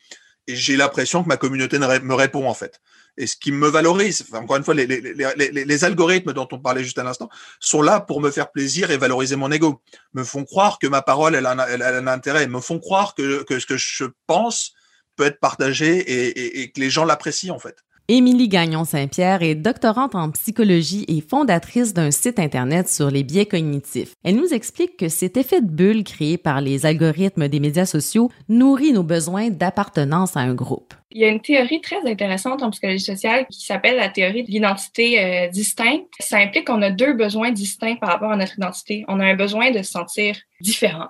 et 0.47 0.57
j'ai 0.57 0.75
l'impression 0.75 1.23
que 1.23 1.29
ma 1.29 1.37
communauté 1.37 1.79
me 1.79 2.13
répond 2.13 2.49
en 2.49 2.53
fait. 2.53 2.81
Et 3.15 3.27
ce 3.27 3.37
qui 3.37 3.53
me 3.53 3.69
valorise, 3.69 4.25
encore 4.33 4.57
une 4.57 4.65
fois, 4.65 4.73
les, 4.73 5.83
algorithmes 5.85 6.33
dont 6.33 6.49
on 6.51 6.59
parlait 6.59 6.83
juste 6.83 6.99
à 6.99 7.03
l'instant 7.03 7.29
sont 7.61 7.81
là 7.81 8.01
pour 8.01 8.19
me 8.19 8.29
faire 8.29 8.51
plaisir 8.51 8.91
et 8.91 8.97
valoriser 8.97 9.37
mon 9.37 9.53
ego, 9.53 9.81
me 10.13 10.25
font 10.25 10.43
croire 10.43 10.79
que 10.79 10.87
ma 10.87 11.01
parole 11.01 11.33
elle 11.33 11.45
a, 11.45 11.51
un 11.51 12.07
intérêt, 12.07 12.45
me 12.47 12.59
font 12.59 12.79
croire 12.79 13.15
que, 13.15 13.45
ce 13.47 13.65
que 13.65 13.77
je 13.77 14.03
pense 14.27 14.73
peut 15.15 15.23
être 15.23 15.39
partagé 15.39 16.59
et 16.59 16.71
que 16.73 16.79
les 16.81 16.89
gens 16.89 17.05
l'apprécient 17.05 17.55
en 17.55 17.59
fait. 17.59 17.77
Émilie 18.07 18.49
Gagnon-Saint-Pierre 18.49 19.43
est 19.43 19.55
doctorante 19.55 20.15
en 20.15 20.31
psychologie 20.31 21.05
et 21.07 21.21
fondatrice 21.21 21.93
d'un 21.93 22.11
site 22.11 22.39
Internet 22.39 22.89
sur 22.89 23.09
les 23.09 23.23
biais 23.23 23.45
cognitifs. 23.45 24.15
Elle 24.23 24.35
nous 24.35 24.53
explique 24.53 24.97
que 24.97 25.07
cet 25.07 25.37
effet 25.37 25.61
de 25.61 25.69
bulle 25.69 26.03
créé 26.03 26.37
par 26.37 26.59
les 26.59 26.85
algorithmes 26.85 27.47
des 27.47 27.59
médias 27.59 27.85
sociaux 27.85 28.29
nourrit 28.49 28.91
nos 28.91 29.03
besoins 29.03 29.49
d'appartenance 29.49 30.35
à 30.35 30.41
un 30.41 30.53
groupe. 30.53 30.93
Il 31.11 31.21
y 31.21 31.25
a 31.25 31.29
une 31.29 31.41
théorie 31.41 31.79
très 31.81 32.05
intéressante 32.09 32.63
en 32.63 32.71
psychologie 32.71 33.03
sociale 33.03 33.45
qui 33.49 33.65
s'appelle 33.65 33.97
la 33.97 34.09
théorie 34.09 34.43
de 34.43 34.51
l'identité 34.51 35.23
euh, 35.23 35.47
distincte. 35.47 36.07
Ça 36.19 36.37
implique 36.37 36.67
qu'on 36.67 36.81
a 36.81 36.89
deux 36.89 37.13
besoins 37.13 37.51
distincts 37.51 37.95
par 37.95 38.09
rapport 38.09 38.31
à 38.31 38.37
notre 38.37 38.57
identité. 38.57 39.05
On 39.07 39.19
a 39.19 39.25
un 39.25 39.35
besoin 39.35 39.71
de 39.71 39.83
se 39.83 39.91
sentir 39.91 40.35
différent, 40.59 41.07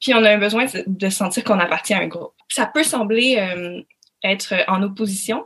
puis 0.00 0.14
on 0.14 0.24
a 0.24 0.30
un 0.30 0.38
besoin 0.38 0.66
de, 0.86 1.08
sentir 1.08 1.44
qu'on 1.44 1.58
appartient 1.58 1.94
à 1.94 1.98
un 1.98 2.08
groupe. 2.08 2.34
Ça 2.48 2.66
peut 2.66 2.84
sembler 2.84 3.36
euh, 3.38 3.82
être 4.24 4.54
en 4.68 4.82
opposition, 4.82 5.44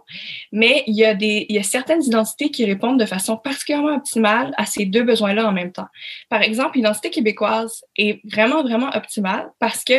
mais 0.52 0.84
il 0.86 0.94
y 0.94 1.04
a 1.04 1.14
des, 1.14 1.46
il 1.48 1.56
y 1.56 1.58
a 1.58 1.62
certaines 1.62 2.02
identités 2.02 2.50
qui 2.50 2.64
répondent 2.64 2.98
de 2.98 3.06
façon 3.06 3.36
particulièrement 3.36 3.96
optimale 3.96 4.52
à 4.56 4.66
ces 4.66 4.84
deux 4.84 5.02
besoins-là 5.02 5.46
en 5.46 5.52
même 5.52 5.72
temps. 5.72 5.86
Par 6.28 6.42
exemple, 6.42 6.76
l'identité 6.76 7.10
québécoise 7.10 7.84
est 7.96 8.20
vraiment, 8.24 8.62
vraiment 8.62 8.90
optimale 8.94 9.50
parce 9.58 9.84
que 9.84 9.94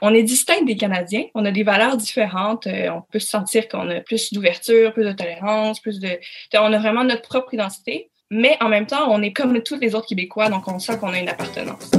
on 0.00 0.14
est 0.14 0.22
distinct 0.22 0.64
des 0.64 0.76
Canadiens, 0.76 1.24
on 1.34 1.44
a 1.44 1.50
des 1.50 1.62
valeurs 1.62 1.96
différentes, 1.96 2.66
euh, 2.66 2.90
on 2.90 3.02
peut 3.02 3.18
se 3.18 3.28
sentir 3.28 3.68
qu'on 3.68 3.88
a 3.90 4.00
plus 4.00 4.32
d'ouverture, 4.32 4.92
plus 4.92 5.04
de 5.04 5.12
tolérance, 5.12 5.80
plus 5.80 6.00
de, 6.00 6.18
on 6.54 6.72
a 6.72 6.78
vraiment 6.78 7.04
notre 7.04 7.22
propre 7.22 7.54
identité, 7.54 8.10
mais 8.30 8.56
en 8.60 8.68
même 8.68 8.86
temps, 8.86 9.10
on 9.10 9.22
est 9.22 9.32
comme 9.32 9.62
tous 9.62 9.78
les 9.78 9.94
autres 9.94 10.06
Québécois, 10.06 10.48
donc 10.48 10.66
on 10.68 10.78
sent 10.78 10.98
qu'on 10.98 11.12
a 11.12 11.18
une 11.18 11.28
appartenance. 11.28 11.90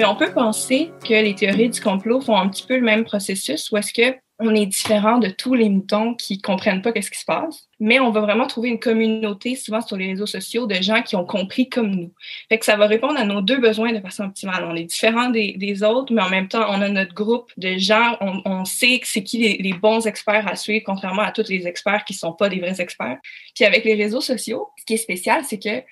Mais 0.00 0.06
on 0.06 0.16
peut 0.16 0.32
penser 0.32 0.90
que 1.06 1.12
les 1.12 1.34
théories 1.34 1.68
du 1.68 1.78
complot 1.78 2.22
font 2.22 2.34
un 2.34 2.48
petit 2.48 2.66
peu 2.66 2.74
le 2.74 2.80
même 2.80 3.04
processus, 3.04 3.70
où 3.70 3.76
est-ce 3.76 3.92
que 3.92 4.16
on 4.38 4.54
est 4.54 4.64
différent 4.64 5.18
de 5.18 5.28
tous 5.28 5.52
les 5.52 5.68
moutons 5.68 6.14
qui 6.14 6.40
comprennent 6.40 6.80
pas 6.80 6.92
qu'est-ce 6.92 7.10
qui 7.10 7.18
se 7.18 7.26
passe, 7.26 7.68
mais 7.80 8.00
on 8.00 8.10
va 8.10 8.22
vraiment 8.22 8.46
trouver 8.46 8.70
une 8.70 8.80
communauté, 8.80 9.56
souvent 9.56 9.82
sur 9.82 9.98
les 9.98 10.06
réseaux 10.06 10.24
sociaux, 10.24 10.66
de 10.66 10.76
gens 10.76 11.02
qui 11.02 11.16
ont 11.16 11.26
compris 11.26 11.68
comme 11.68 11.90
nous. 11.90 12.14
Fait 12.48 12.58
que 12.58 12.64
ça 12.64 12.76
va 12.76 12.86
répondre 12.86 13.20
à 13.20 13.26
nos 13.26 13.42
deux 13.42 13.58
besoins 13.58 13.92
de 13.92 14.00
façon 14.00 14.24
optimale. 14.24 14.64
On 14.66 14.74
est 14.74 14.84
différent 14.84 15.28
des, 15.28 15.52
des 15.58 15.82
autres, 15.82 16.14
mais 16.14 16.22
en 16.22 16.30
même 16.30 16.48
temps, 16.48 16.64
on 16.70 16.80
a 16.80 16.88
notre 16.88 17.12
groupe 17.12 17.52
de 17.58 17.76
gens, 17.76 18.16
on, 18.22 18.40
on 18.46 18.64
sait 18.64 19.00
que 19.00 19.06
c'est 19.06 19.22
qui 19.22 19.36
les, 19.36 19.58
les, 19.58 19.74
bons 19.74 20.06
experts 20.06 20.48
à 20.48 20.56
suivre, 20.56 20.84
contrairement 20.86 21.20
à 21.20 21.32
tous 21.32 21.50
les 21.50 21.66
experts 21.66 22.06
qui 22.06 22.14
sont 22.14 22.32
pas 22.32 22.48
des 22.48 22.60
vrais 22.60 22.80
experts. 22.80 23.18
Puis 23.54 23.66
avec 23.66 23.84
les 23.84 23.96
réseaux 23.96 24.22
sociaux, 24.22 24.68
ce 24.78 24.86
qui 24.86 24.94
est 24.94 24.96
spécial, 24.96 25.44
c'est 25.44 25.58
que 25.58 25.84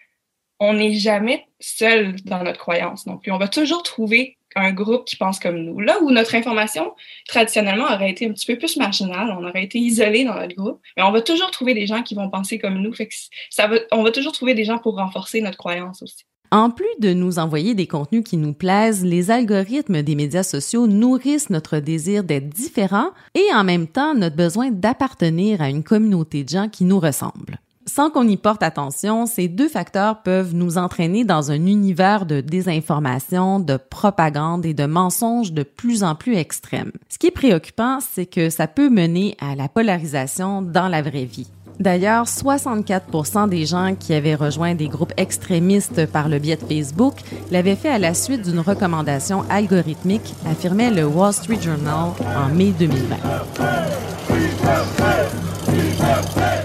on 0.60 0.74
n'est 0.74 0.94
jamais 0.94 1.46
seul 1.60 2.16
dans 2.24 2.42
notre 2.42 2.58
croyance 2.58 3.06
non 3.06 3.18
plus. 3.18 3.32
On 3.32 3.38
va 3.38 3.48
toujours 3.48 3.82
trouver 3.82 4.38
un 4.56 4.72
groupe 4.72 5.04
qui 5.04 5.16
pense 5.16 5.38
comme 5.38 5.58
nous. 5.58 5.78
Là 5.80 5.98
où 6.02 6.10
notre 6.10 6.34
information, 6.34 6.94
traditionnellement, 7.28 7.84
aurait 7.84 8.10
été 8.10 8.26
un 8.26 8.32
petit 8.32 8.46
peu 8.46 8.56
plus 8.56 8.76
marginale, 8.76 9.34
on 9.38 9.46
aurait 9.46 9.64
été 9.64 9.78
isolé 9.78 10.24
dans 10.24 10.34
notre 10.34 10.54
groupe, 10.54 10.80
mais 10.96 11.02
on 11.02 11.12
va 11.12 11.20
toujours 11.20 11.50
trouver 11.50 11.74
des 11.74 11.86
gens 11.86 12.02
qui 12.02 12.14
vont 12.14 12.30
penser 12.30 12.58
comme 12.58 12.78
nous. 12.78 12.92
Fait 12.92 13.06
que 13.06 13.14
ça 13.50 13.66
va, 13.66 13.76
on 13.92 14.02
va 14.02 14.10
toujours 14.10 14.32
trouver 14.32 14.54
des 14.54 14.64
gens 14.64 14.78
pour 14.78 14.96
renforcer 14.96 15.40
notre 15.40 15.58
croyance 15.58 16.02
aussi. 16.02 16.24
En 16.50 16.70
plus 16.70 16.86
de 16.98 17.12
nous 17.12 17.38
envoyer 17.38 17.74
des 17.74 17.86
contenus 17.86 18.24
qui 18.24 18.38
nous 18.38 18.54
plaisent, 18.54 19.04
les 19.04 19.30
algorithmes 19.30 20.02
des 20.02 20.14
médias 20.14 20.42
sociaux 20.42 20.86
nourrissent 20.86 21.50
notre 21.50 21.78
désir 21.78 22.24
d'être 22.24 22.48
différent 22.48 23.10
et 23.34 23.54
en 23.54 23.64
même 23.64 23.86
temps 23.86 24.14
notre 24.14 24.36
besoin 24.36 24.70
d'appartenir 24.70 25.60
à 25.60 25.68
une 25.68 25.84
communauté 25.84 26.44
de 26.44 26.48
gens 26.48 26.70
qui 26.70 26.84
nous 26.84 27.00
ressemblent. 27.00 27.58
Sans 27.88 28.10
qu'on 28.10 28.28
y 28.28 28.36
porte 28.36 28.62
attention, 28.62 29.24
ces 29.24 29.48
deux 29.48 29.68
facteurs 29.68 30.22
peuvent 30.22 30.54
nous 30.54 30.76
entraîner 30.76 31.24
dans 31.24 31.50
un 31.50 31.66
univers 31.66 32.26
de 32.26 32.42
désinformation, 32.42 33.60
de 33.60 33.78
propagande 33.78 34.66
et 34.66 34.74
de 34.74 34.84
mensonges 34.84 35.54
de 35.54 35.62
plus 35.62 36.04
en 36.04 36.14
plus 36.14 36.36
extrêmes. 36.36 36.92
Ce 37.08 37.16
qui 37.16 37.28
est 37.28 37.32
préoccupant, 37.32 38.00
c'est 38.00 38.26
que 38.26 38.50
ça 38.50 38.66
peut 38.66 38.90
mener 38.90 39.36
à 39.40 39.54
la 39.54 39.68
polarisation 39.68 40.60
dans 40.60 40.88
la 40.88 41.00
vraie 41.00 41.24
vie. 41.24 41.48
D'ailleurs, 41.80 42.26
64% 42.26 43.48
des 43.48 43.64
gens 43.64 43.94
qui 43.98 44.12
avaient 44.12 44.34
rejoint 44.34 44.74
des 44.74 44.88
groupes 44.88 45.14
extrémistes 45.16 46.04
par 46.06 46.28
le 46.28 46.38
biais 46.38 46.56
de 46.56 46.66
Facebook 46.66 47.14
l'avaient 47.50 47.76
fait 47.76 47.88
à 47.88 47.98
la 47.98 48.12
suite 48.12 48.42
d'une 48.42 48.60
recommandation 48.60 49.44
algorithmique, 49.48 50.34
affirmait 50.44 50.90
le 50.90 51.06
Wall 51.06 51.32
Street 51.32 51.62
Journal 51.62 52.10
en 52.36 52.48
mai 52.54 52.74
2020. 52.78 53.16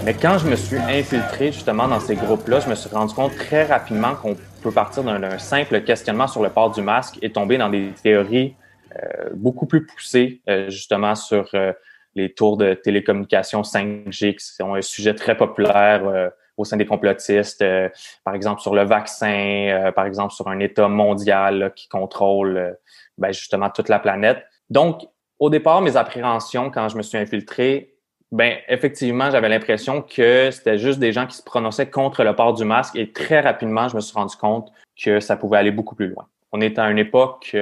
Mais 0.04 0.14
quand 0.14 0.38
je 0.38 0.48
me 0.48 0.56
suis 0.56 0.78
infiltré 0.78 1.52
justement 1.52 1.88
dans 1.88 2.00
ces 2.00 2.14
groupes-là, 2.14 2.60
je 2.60 2.68
me 2.68 2.74
suis 2.74 2.90
rendu 2.90 3.14
compte 3.14 3.34
très 3.36 3.64
rapidement 3.64 4.14
qu'on 4.14 4.36
peut 4.62 4.70
partir 4.70 5.02
d'un 5.02 5.38
simple 5.38 5.82
questionnement 5.82 6.26
sur 6.26 6.42
le 6.42 6.50
port 6.50 6.70
du 6.70 6.82
masque 6.82 7.18
et 7.22 7.32
tomber 7.32 7.58
dans 7.58 7.68
des 7.68 7.90
théories 8.02 8.54
euh, 8.96 9.30
beaucoup 9.34 9.66
plus 9.66 9.86
poussées, 9.86 10.40
euh, 10.48 10.68
justement 10.70 11.14
sur 11.14 11.48
euh, 11.54 11.72
les 12.14 12.32
tours 12.32 12.56
de 12.56 12.74
télécommunications 12.74 13.62
5G, 13.62 14.36
qui 14.36 14.44
sont 14.44 14.74
un 14.74 14.82
sujet 14.82 15.14
très 15.14 15.36
populaire 15.36 16.06
euh, 16.06 16.28
au 16.56 16.64
sein 16.64 16.76
des 16.76 16.86
complotistes, 16.86 17.62
euh, 17.62 17.88
par 18.24 18.34
exemple 18.34 18.60
sur 18.60 18.74
le 18.74 18.84
vaccin, 18.84 19.68
euh, 19.68 19.92
par 19.92 20.06
exemple 20.06 20.32
sur 20.32 20.48
un 20.48 20.60
État 20.60 20.88
mondial 20.88 21.72
qui 21.74 21.88
contrôle 21.88 22.76
ben, 23.18 23.32
justement 23.32 23.70
toute 23.70 23.88
la 23.88 23.98
planète. 23.98 24.44
Donc, 24.70 25.02
au 25.40 25.50
départ, 25.50 25.80
mes 25.80 25.96
appréhensions 25.96 26.70
quand 26.70 26.88
je 26.88 26.96
me 26.96 27.02
suis 27.02 27.18
infiltré, 27.18 27.93
ben 28.34 28.58
effectivement, 28.68 29.30
j'avais 29.30 29.48
l'impression 29.48 30.02
que 30.02 30.50
c'était 30.50 30.78
juste 30.78 30.98
des 30.98 31.12
gens 31.12 31.26
qui 31.26 31.36
se 31.36 31.42
prononçaient 31.42 31.88
contre 31.88 32.24
le 32.24 32.34
port 32.34 32.52
du 32.52 32.64
masque 32.64 32.96
et 32.96 33.12
très 33.12 33.40
rapidement, 33.40 33.88
je 33.88 33.96
me 33.96 34.00
suis 34.00 34.14
rendu 34.14 34.36
compte 34.36 34.72
que 35.02 35.20
ça 35.20 35.36
pouvait 35.36 35.58
aller 35.58 35.70
beaucoup 35.70 35.94
plus 35.94 36.08
loin. 36.08 36.26
On 36.52 36.60
est 36.60 36.78
à 36.78 36.90
une 36.90 36.98
époque 36.98 37.56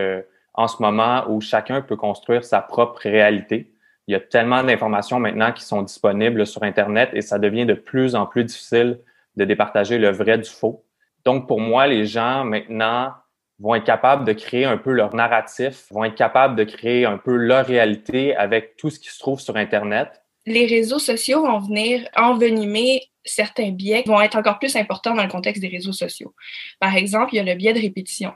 en 0.55 0.69
ce 0.69 0.83
moment 0.83 1.25
où 1.29 1.41
chacun 1.41 1.81
peut 1.81 1.97
construire 1.97 2.45
sa 2.45 2.61
propre 2.61 3.00
réalité 3.02 3.73
il 4.09 4.12
y 4.12 4.14
a 4.17 4.21
tellement 4.21 4.62
d'informations 4.64 5.21
maintenant 5.21 5.52
qui 5.52 5.64
sont 5.64 5.83
disponibles 5.83 6.47
sur 6.47 6.62
Internet 6.64 7.11
et 7.12 7.21
ça 7.21 7.38
devient 7.38 7.67
de 7.67 7.75
plus 7.75 8.14
en 8.14 8.26
plus 8.26 8.45
difficile 8.45 8.99
de 9.37 9.45
départager 9.45 9.99
le 9.99 10.11
vrai 10.11 10.38
du 10.38 10.49
faux. 10.50 10.85
Donc, 11.25 11.47
pour 11.47 11.61
moi, 11.61 11.87
les 11.87 12.05
gens 12.05 12.45
maintenant 12.45 13.12
vont 13.61 13.76
être 13.76 13.85
capables 13.85 14.25
de 14.25 14.33
créer 14.33 14.64
un 14.64 14.76
peu 14.76 14.91
leur 14.91 15.14
narratif, 15.14 15.87
vont 15.93 16.05
être 16.05 16.17
capables 16.17 16.57
de 16.57 16.64
créer 16.64 17.07
un 17.07 17.17
peu 17.17 17.37
leur 17.37 17.64
réalité 17.64 18.35
avec 18.35 18.76
tout 18.76 18.91
ce 18.91 18.99
qui 18.99 19.09
se 19.09 19.21
trouve 19.21 19.41
sur 19.41 19.57
Internet. 19.57 20.22
Les 20.46 20.66
réseaux 20.66 20.99
sociaux 20.99 21.42
vont 21.42 21.61
venir 21.61 22.08
envenimer 22.16 23.02
certains 23.25 23.70
biais 23.70 24.02
qui 24.02 24.08
vont 24.08 24.20
être 24.20 24.37
encore 24.37 24.58
plus 24.58 24.75
importants 24.76 25.14
dans 25.14 25.22
le 25.22 25.28
contexte 25.28 25.62
des 25.62 25.68
réseaux 25.68 25.92
sociaux. 25.92 26.34
Par 26.80 26.96
exemple, 26.96 27.34
il 27.34 27.37
y 27.37 27.40
a 27.40 27.44
le 27.44 27.54
biais 27.54 27.72
de 27.72 27.80
répétition 27.80 28.32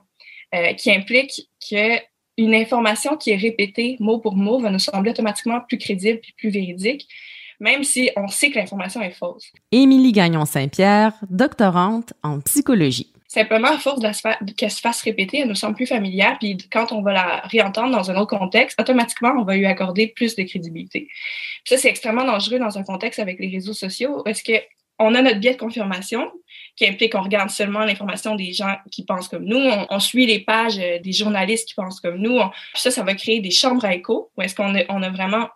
euh, 0.55 0.73
qui 0.75 0.93
implique 0.93 1.49
que 1.69 1.99
une 2.39 2.55
information 2.55 3.17
qui 3.17 3.31
est 3.31 3.37
répétée 3.37 3.97
mot 3.99 4.19
pour 4.19 4.37
mot 4.37 4.61
va 4.61 4.71
nous 4.71 4.79
sembler 4.79 5.11
automatiquement 5.11 5.61
plus 5.61 5.79
crédible 5.79 6.21
et 6.23 6.33
plus 6.37 6.51
véridique, 6.51 7.09
même 7.61 7.83
si 7.83 8.11
on 8.17 8.29
sait 8.29 8.51
que 8.51 8.59
l'information 8.59 9.01
est 9.01 9.11
fausse. 9.11 9.51
Émilie 9.73 10.13
Gagnon-Saint-Pierre, 10.13 11.15
doctorante 11.31 12.13
en 12.23 12.41
psychologie. 12.41 13.13
Simplement, 13.29 13.69
à 13.69 13.79
force 13.79 14.01
qu'elle 14.57 14.71
se 14.71 14.81
fasse 14.81 15.03
répéter, 15.03 15.39
elle 15.41 15.49
nous 15.49 15.55
semble 15.55 15.75
plus 15.75 15.87
familière, 15.87 16.37
puis 16.39 16.57
quand 16.71 16.93
on 16.93 17.03
va 17.03 17.13
la 17.13 17.41
réentendre 17.45 17.91
dans 17.97 18.11
un 18.11 18.17
autre 18.17 18.39
contexte, 18.39 18.81
automatiquement, 18.81 19.35
on 19.37 19.45
va 19.45 19.57
lui 19.57 19.67
accorder 19.67 20.09
plus 20.09 20.37
de 20.37 20.43
crédibilité. 20.45 21.09
ça, 21.65 21.77
c'est 21.77 21.89
extrêmement 21.89 22.25
dangereux 22.25 22.59
dans 22.59 22.79
un 22.79 22.85
contexte 22.85 23.19
avec 23.19 23.39
les 23.39 23.49
réseaux 23.49 23.75
sociaux, 23.75 24.23
parce 24.25 24.43
que 24.43 24.53
on 24.99 25.15
a 25.15 25.21
notre 25.21 25.39
biais 25.39 25.53
de 25.53 25.59
confirmation 25.59 26.31
qui 26.75 26.87
implique 26.87 27.13
qu'on 27.13 27.23
regarde 27.23 27.51
seulement 27.51 27.85
l'information 27.85 28.35
des 28.35 28.53
gens 28.53 28.77
qui 28.91 29.05
pensent 29.05 29.29
comme 29.29 29.45
nous. 29.45 29.59
On, 29.91 30.01
suit 30.01 30.27
les 30.27 30.41
pages 30.41 30.79
euh, 30.79 30.99
des 31.01 31.13
journalistes 31.13 31.69
qui 31.69 31.75
pensent 31.75 32.01
comme 32.01 32.17
nous. 32.17 32.41
ça, 32.75 32.91
ça 32.91 33.03
va 33.03 33.15
créer 33.15 33.41
des 33.41 33.51
chambres 33.51 33.85
à 33.85 33.95
écho 33.95 34.31
où 34.37 34.43
est-ce 34.43 34.55
qu'on 34.55 34.75
a, 34.75 34.81
a 34.81 35.11
vraiment 35.11 35.49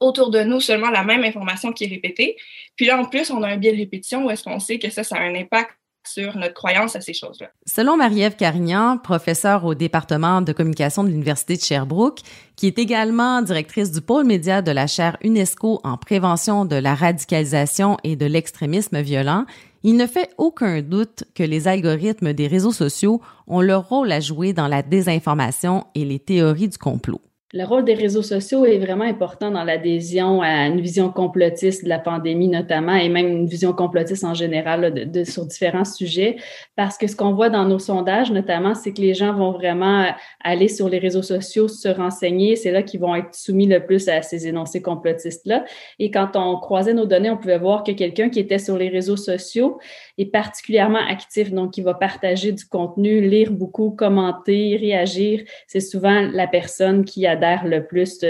autour 0.00 0.30
de 0.30 0.42
nous 0.42 0.60
seulement 0.60 0.90
la 0.90 1.02
même 1.02 1.24
information 1.24 1.72
qui 1.72 1.84
est 1.84 1.88
répétée. 1.88 2.36
Puis 2.76 2.86
là, 2.86 3.00
en 3.00 3.04
plus, 3.04 3.30
on 3.30 3.42
a 3.42 3.48
un 3.48 3.56
biais 3.56 3.72
de 3.72 3.78
répétition 3.78 4.26
où 4.26 4.30
est-ce 4.30 4.44
qu'on 4.44 4.60
sait 4.60 4.78
que 4.78 4.90
ça, 4.90 5.02
ça 5.02 5.16
a 5.16 5.20
un 5.20 5.34
impact 5.34 5.70
sur 6.12 6.36
notre 6.36 6.54
croyance 6.54 6.96
à 6.96 7.00
ces 7.00 7.12
choses-là. 7.12 7.50
Selon 7.66 7.96
Marie-Ève 7.96 8.36
Carignan, 8.36 8.98
professeure 8.98 9.64
au 9.64 9.74
département 9.74 10.42
de 10.42 10.52
communication 10.52 11.04
de 11.04 11.08
l'Université 11.08 11.56
de 11.56 11.62
Sherbrooke, 11.62 12.20
qui 12.56 12.66
est 12.66 12.78
également 12.78 13.42
directrice 13.42 13.92
du 13.92 14.00
pôle 14.00 14.24
média 14.24 14.62
de 14.62 14.70
la 14.70 14.86
chaire 14.86 15.16
UNESCO 15.22 15.80
en 15.84 15.96
prévention 15.96 16.64
de 16.64 16.76
la 16.76 16.94
radicalisation 16.94 17.96
et 18.04 18.16
de 18.16 18.26
l'extrémisme 18.26 19.00
violent, 19.00 19.44
il 19.84 19.96
ne 19.96 20.06
fait 20.06 20.30
aucun 20.38 20.82
doute 20.82 21.24
que 21.34 21.42
les 21.42 21.68
algorithmes 21.68 22.32
des 22.32 22.48
réseaux 22.48 22.72
sociaux 22.72 23.20
ont 23.46 23.60
leur 23.60 23.88
rôle 23.88 24.10
à 24.10 24.20
jouer 24.20 24.52
dans 24.52 24.68
la 24.68 24.82
désinformation 24.82 25.86
et 25.94 26.04
les 26.04 26.18
théories 26.18 26.68
du 26.68 26.78
complot. 26.78 27.20
Le 27.54 27.64
rôle 27.64 27.86
des 27.86 27.94
réseaux 27.94 28.20
sociaux 28.20 28.66
est 28.66 28.76
vraiment 28.76 29.06
important 29.06 29.50
dans 29.50 29.64
l'adhésion 29.64 30.42
à 30.42 30.66
une 30.66 30.82
vision 30.82 31.10
complotiste 31.10 31.82
de 31.82 31.88
la 31.88 31.98
pandémie 31.98 32.48
notamment 32.48 32.94
et 32.94 33.08
même 33.08 33.26
une 33.26 33.46
vision 33.46 33.72
complotiste 33.72 34.22
en 34.24 34.34
général 34.34 34.92
sur 35.24 35.46
différents 35.46 35.86
sujets 35.86 36.36
parce 36.76 36.98
que 36.98 37.06
ce 37.06 37.16
qu'on 37.16 37.32
voit 37.32 37.48
dans 37.48 37.64
nos 37.64 37.78
sondages 37.78 38.30
notamment, 38.30 38.74
c'est 38.74 38.92
que 38.92 39.00
les 39.00 39.14
gens 39.14 39.32
vont 39.32 39.52
vraiment 39.52 40.12
aller 40.44 40.68
sur 40.68 40.90
les 40.90 40.98
réseaux 40.98 41.22
sociaux 41.22 41.68
se 41.68 41.88
renseigner. 41.88 42.54
C'est 42.54 42.70
là 42.70 42.82
qu'ils 42.82 43.00
vont 43.00 43.14
être 43.14 43.34
soumis 43.34 43.66
le 43.66 43.82
plus 43.82 44.10
à 44.10 44.20
ces 44.20 44.46
énoncés 44.46 44.82
complotistes-là. 44.82 45.64
Et 45.98 46.10
quand 46.10 46.36
on 46.36 46.58
croisait 46.58 46.92
nos 46.92 47.06
données, 47.06 47.30
on 47.30 47.38
pouvait 47.38 47.56
voir 47.56 47.82
que 47.82 47.92
quelqu'un 47.92 48.28
qui 48.28 48.40
était 48.40 48.58
sur 48.58 48.76
les 48.76 48.90
réseaux 48.90 49.16
sociaux 49.16 49.78
est 50.18 50.26
particulièrement 50.26 51.00
actif, 51.08 51.50
donc 51.50 51.78
il 51.78 51.84
va 51.84 51.94
partager 51.94 52.52
du 52.52 52.66
contenu, 52.66 53.26
lire 53.26 53.52
beaucoup, 53.52 53.90
commenter, 53.90 54.76
réagir. 54.78 55.44
C'est 55.66 55.80
souvent 55.80 56.28
la 56.30 56.46
personne 56.46 57.06
qui 57.06 57.26
a 57.26 57.37
le 57.64 57.86
plus 57.86 58.24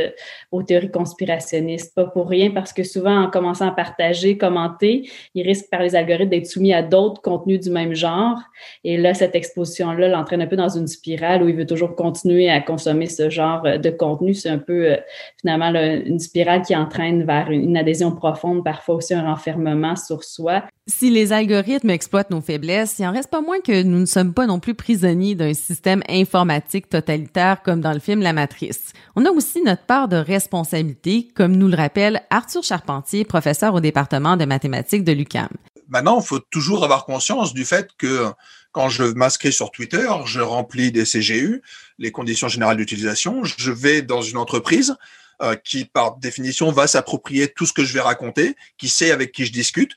aux 0.50 0.62
théories 0.62 0.90
conspirationnistes. 0.90 1.94
Pas 1.94 2.04
pour 2.04 2.28
rien, 2.28 2.50
parce 2.50 2.72
que 2.72 2.82
souvent, 2.82 3.24
en 3.24 3.30
commençant 3.30 3.68
à 3.68 3.72
partager, 3.72 4.38
commenter, 4.38 5.08
ils 5.34 5.42
risquent 5.42 5.70
par 5.70 5.82
les 5.82 5.94
algorithmes 5.94 6.30
d'être 6.30 6.46
soumis 6.46 6.72
à 6.72 6.82
d'autres 6.82 7.20
contenus 7.22 7.60
du 7.60 7.70
même 7.70 7.94
genre. 7.94 8.38
Et 8.84 8.96
là, 8.96 9.14
cette 9.14 9.34
exposition-là 9.34 10.08
l'entraîne 10.08 10.42
un 10.42 10.46
peu 10.46 10.56
dans 10.56 10.68
une 10.68 10.86
spirale 10.86 11.42
où 11.42 11.48
il 11.48 11.56
veut 11.56 11.66
toujours 11.66 11.94
continuer 11.94 12.50
à 12.50 12.60
consommer 12.60 13.06
ce 13.06 13.30
genre 13.30 13.62
de 13.62 13.90
contenu. 13.90 14.34
C'est 14.34 14.50
un 14.50 14.58
peu, 14.58 14.92
euh, 14.92 14.96
finalement, 15.40 15.72
une 15.74 16.18
spirale 16.18 16.62
qui 16.62 16.74
entraîne 16.74 17.24
vers 17.24 17.50
une 17.50 17.76
adhésion 17.76 18.12
profonde, 18.12 18.64
parfois 18.64 18.96
aussi 18.96 19.14
un 19.14 19.22
renfermement 19.22 19.96
sur 19.96 20.24
soi. 20.24 20.64
Si 20.90 21.10
les 21.10 21.34
algorithmes 21.34 21.90
exploitent 21.90 22.30
nos 22.30 22.40
faiblesses, 22.40 22.98
il 22.98 23.06
en 23.06 23.12
reste 23.12 23.28
pas 23.28 23.42
moins 23.42 23.60
que 23.60 23.82
nous 23.82 23.98
ne 23.98 24.06
sommes 24.06 24.32
pas 24.32 24.46
non 24.46 24.58
plus 24.58 24.74
prisonniers 24.74 25.34
d'un 25.34 25.52
système 25.52 26.02
informatique 26.08 26.88
totalitaire 26.88 27.62
comme 27.62 27.82
dans 27.82 27.92
le 27.92 27.98
film 27.98 28.22
La 28.22 28.32
Matrice. 28.32 28.94
On 29.14 29.26
a 29.26 29.30
aussi 29.30 29.62
notre 29.62 29.84
part 29.84 30.08
de 30.08 30.16
responsabilité, 30.16 31.28
comme 31.34 31.54
nous 31.54 31.68
le 31.68 31.76
rappelle 31.76 32.22
Arthur 32.30 32.64
Charpentier, 32.64 33.26
professeur 33.26 33.74
au 33.74 33.80
département 33.80 34.38
de 34.38 34.46
mathématiques 34.46 35.04
de 35.04 35.12
l'UCAM. 35.12 35.50
Maintenant, 35.90 36.20
il 36.20 36.26
faut 36.26 36.38
toujours 36.38 36.82
avoir 36.84 37.04
conscience 37.04 37.52
du 37.52 37.66
fait 37.66 37.90
que 37.98 38.24
quand 38.72 38.88
je 38.88 39.04
m'inscris 39.04 39.52
sur 39.52 39.70
Twitter, 39.70 40.08
je 40.24 40.40
remplis 40.40 40.90
des 40.90 41.04
CGU, 41.04 41.60
les 41.98 42.12
conditions 42.12 42.48
générales 42.48 42.78
d'utilisation, 42.78 43.44
je 43.44 43.70
vais 43.70 44.00
dans 44.00 44.22
une 44.22 44.38
entreprise 44.38 44.96
euh, 45.42 45.54
qui, 45.54 45.84
par 45.84 46.16
définition, 46.16 46.72
va 46.72 46.86
s'approprier 46.86 47.48
tout 47.48 47.66
ce 47.66 47.74
que 47.74 47.84
je 47.84 47.92
vais 47.92 48.00
raconter, 48.00 48.56
qui 48.78 48.88
sait 48.88 49.10
avec 49.10 49.32
qui 49.32 49.44
je 49.44 49.52
discute, 49.52 49.92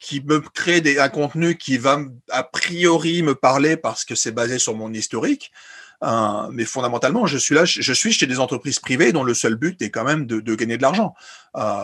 qui 0.00 0.20
me 0.20 0.40
crée 0.40 0.80
des, 0.80 0.98
un 0.98 1.08
contenu 1.08 1.56
qui 1.56 1.78
va 1.78 2.00
a 2.30 2.42
priori 2.42 3.22
me 3.22 3.34
parler 3.34 3.76
parce 3.76 4.04
que 4.04 4.14
c'est 4.14 4.32
basé 4.32 4.58
sur 4.58 4.74
mon 4.74 4.92
historique. 4.92 5.52
Euh, 6.04 6.48
mais 6.52 6.64
fondamentalement, 6.64 7.26
je 7.26 7.38
suis 7.38 7.54
là, 7.54 7.64
je 7.64 7.92
suis 7.92 8.12
chez 8.12 8.26
des 8.26 8.38
entreprises 8.38 8.78
privées 8.78 9.12
dont 9.12 9.24
le 9.24 9.34
seul 9.34 9.56
but 9.56 9.80
est 9.82 9.90
quand 9.90 10.04
même 10.04 10.26
de, 10.26 10.40
de 10.40 10.54
gagner 10.54 10.76
de 10.76 10.82
l'argent. 10.82 11.14
Euh, 11.56 11.82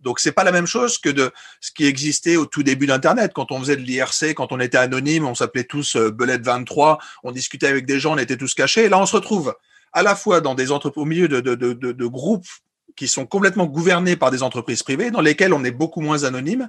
donc 0.00 0.20
c'est 0.20 0.32
pas 0.32 0.44
la 0.44 0.52
même 0.52 0.66
chose 0.66 0.98
que 0.98 1.10
de 1.10 1.30
ce 1.60 1.70
qui 1.72 1.84
existait 1.84 2.36
au 2.36 2.46
tout 2.46 2.62
début 2.62 2.86
d'Internet. 2.86 3.32
Quand 3.34 3.52
on 3.52 3.58
faisait 3.60 3.76
de 3.76 3.82
l'IRC, 3.82 4.34
quand 4.34 4.52
on 4.52 4.60
était 4.60 4.78
anonyme, 4.78 5.26
on 5.26 5.34
s'appelait 5.34 5.64
tous 5.64 5.96
euh, 5.96 6.10
Belette 6.10 6.44
23, 6.44 6.98
on 7.24 7.32
discutait 7.32 7.66
avec 7.66 7.84
des 7.86 8.00
gens, 8.00 8.14
on 8.14 8.18
était 8.18 8.36
tous 8.36 8.54
cachés. 8.54 8.84
Et 8.84 8.88
là, 8.88 8.98
on 8.98 9.06
se 9.06 9.16
retrouve 9.16 9.54
à 9.92 10.02
la 10.02 10.16
fois 10.16 10.40
dans 10.40 10.54
des 10.54 10.72
entreprises, 10.72 11.02
au 11.02 11.06
milieu 11.06 11.28
de, 11.28 11.40
de, 11.40 11.54
de, 11.54 11.74
de 11.74 12.06
groupes 12.06 12.46
qui 12.96 13.08
sont 13.08 13.26
complètement 13.26 13.66
gouvernés 13.66 14.16
par 14.16 14.30
des 14.30 14.42
entreprises 14.42 14.82
privées, 14.82 15.10
dans 15.10 15.20
lesquelles 15.20 15.52
on 15.52 15.64
est 15.64 15.70
beaucoup 15.70 16.00
moins 16.00 16.24
anonyme. 16.24 16.68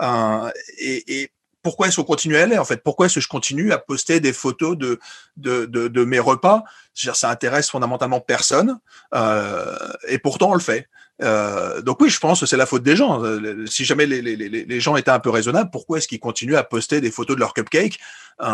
Euh, 0.00 0.50
et, 0.78 1.30
pourquoi 1.62 1.88
est-ce 1.88 1.96
qu'on 1.96 2.04
continue 2.04 2.36
à 2.36 2.42
aller 2.42 2.58
en 2.58 2.64
fait? 2.64 2.82
Pourquoi 2.82 3.06
est-ce 3.06 3.16
que 3.16 3.20
je 3.20 3.28
continue 3.28 3.72
à 3.72 3.78
poster 3.78 4.20
des 4.20 4.32
photos 4.32 4.76
de 4.76 4.98
de, 5.36 5.66
de, 5.66 5.88
de 5.88 6.04
mes 6.04 6.18
repas? 6.18 6.64
Je 6.94 7.06
veux 7.06 7.12
dire, 7.12 7.16
ça 7.16 7.30
intéresse 7.30 7.70
fondamentalement 7.70 8.20
personne, 8.20 8.78
euh, 9.14 9.76
et 10.08 10.18
pourtant 10.18 10.50
on 10.50 10.54
le 10.54 10.60
fait. 10.60 10.88
Euh, 11.22 11.82
donc 11.82 12.00
oui, 12.00 12.10
je 12.10 12.18
pense 12.18 12.40
que 12.40 12.46
c'est 12.46 12.56
la 12.56 12.66
faute 12.66 12.82
des 12.82 12.96
gens. 12.96 13.22
Euh, 13.22 13.66
si 13.66 13.84
jamais 13.84 14.06
les, 14.06 14.22
les, 14.22 14.36
les, 14.36 14.80
gens 14.80 14.96
étaient 14.96 15.10
un 15.10 15.20
peu 15.20 15.30
raisonnables, 15.30 15.70
pourquoi 15.70 15.98
est-ce 15.98 16.08
qu'ils 16.08 16.18
continuent 16.18 16.56
à 16.56 16.64
poster 16.64 17.00
des 17.00 17.10
photos 17.10 17.36
de 17.36 17.40
leur 17.40 17.54
cupcake? 17.54 18.00
Euh, 18.40 18.48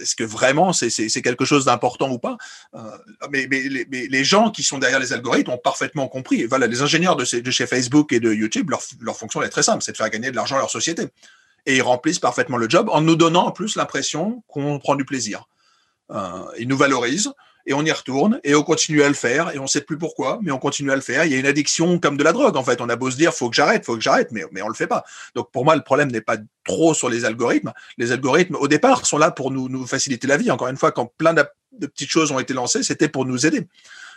Est-ce 0.00 0.14
que 0.14 0.24
vraiment 0.24 0.72
c'est 0.72 1.22
quelque 1.22 1.44
chose 1.44 1.66
d'important 1.66 2.10
ou 2.10 2.18
pas? 2.18 2.38
Euh, 2.74 2.80
mais, 3.30 3.46
mais, 3.50 3.86
mais, 3.90 4.06
les 4.06 4.24
gens 4.24 4.50
qui 4.50 4.62
sont 4.62 4.78
derrière 4.78 5.00
les 5.00 5.12
algorithmes 5.12 5.50
ont 5.50 5.58
parfaitement 5.58 6.08
compris. 6.08 6.44
Voilà, 6.44 6.66
les 6.66 6.80
ingénieurs 6.80 7.16
de, 7.16 7.40
de, 7.40 7.50
chez 7.50 7.66
Facebook 7.66 8.12
et 8.12 8.20
de 8.20 8.32
YouTube, 8.32 8.70
leur, 8.70 8.80
leur 9.00 9.16
fonction 9.16 9.42
est 9.42 9.50
très 9.50 9.62
simple, 9.62 9.82
c'est 9.82 9.92
de 9.92 9.96
faire 9.96 10.10
gagner 10.10 10.30
de 10.30 10.36
l'argent 10.36 10.56
à 10.56 10.60
leur 10.60 10.70
société. 10.70 11.08
Et 11.66 11.76
ils 11.76 11.82
remplissent 11.82 12.18
parfaitement 12.18 12.56
le 12.56 12.68
job 12.68 12.88
en 12.90 13.00
nous 13.00 13.16
donnant 13.16 13.46
en 13.46 13.50
plus 13.50 13.76
l'impression 13.76 14.42
qu'on 14.48 14.78
prend 14.78 14.96
du 14.96 15.04
plaisir. 15.04 15.48
Euh, 16.10 16.44
ils 16.58 16.68
nous 16.68 16.76
valorisent 16.76 17.32
et 17.66 17.72
on 17.72 17.82
y 17.82 17.90
retourne 17.90 18.40
et 18.44 18.54
on 18.54 18.62
continue 18.62 19.02
à 19.02 19.08
le 19.08 19.14
faire 19.14 19.54
et 19.54 19.58
on 19.58 19.66
sait 19.66 19.80
plus 19.80 19.96
pourquoi, 19.96 20.38
mais 20.42 20.50
on 20.50 20.58
continue 20.58 20.90
à 20.90 20.96
le 20.96 21.00
faire. 21.00 21.24
Il 21.24 21.32
y 21.32 21.34
a 21.34 21.38
une 21.38 21.46
addiction 21.46 21.98
comme 21.98 22.16
de 22.16 22.24
la 22.24 22.32
drogue 22.32 22.56
en 22.56 22.62
fait. 22.62 22.80
On 22.80 22.88
a 22.88 22.96
beau 22.96 23.10
se 23.10 23.16
dire 23.16 23.32
faut 23.32 23.48
que 23.48 23.56
j'arrête, 23.56 23.86
faut 23.86 23.94
que 23.94 24.02
j'arrête, 24.02 24.30
mais 24.32 24.44
mais 24.52 24.60
on 24.60 24.68
le 24.68 24.74
fait 24.74 24.86
pas. 24.86 25.04
Donc 25.34 25.50
pour 25.50 25.64
moi 25.64 25.74
le 25.74 25.82
problème 25.82 26.10
n'est 26.10 26.20
pas 26.20 26.36
trop 26.64 26.92
sur 26.92 27.08
les 27.08 27.24
algorithmes. 27.24 27.72
Les 27.96 28.12
algorithmes 28.12 28.56
au 28.56 28.68
départ 28.68 29.06
sont 29.06 29.18
là 29.18 29.30
pour 29.30 29.50
nous 29.50 29.68
nous 29.68 29.86
faciliter 29.86 30.26
la 30.26 30.36
vie. 30.36 30.50
Encore 30.50 30.68
une 30.68 30.76
fois, 30.76 30.92
quand 30.92 31.06
plein 31.16 31.32
de 31.32 31.86
petites 31.86 32.10
choses 32.10 32.30
ont 32.32 32.38
été 32.38 32.52
lancées, 32.52 32.82
c'était 32.82 33.08
pour 33.08 33.24
nous 33.24 33.46
aider. 33.46 33.66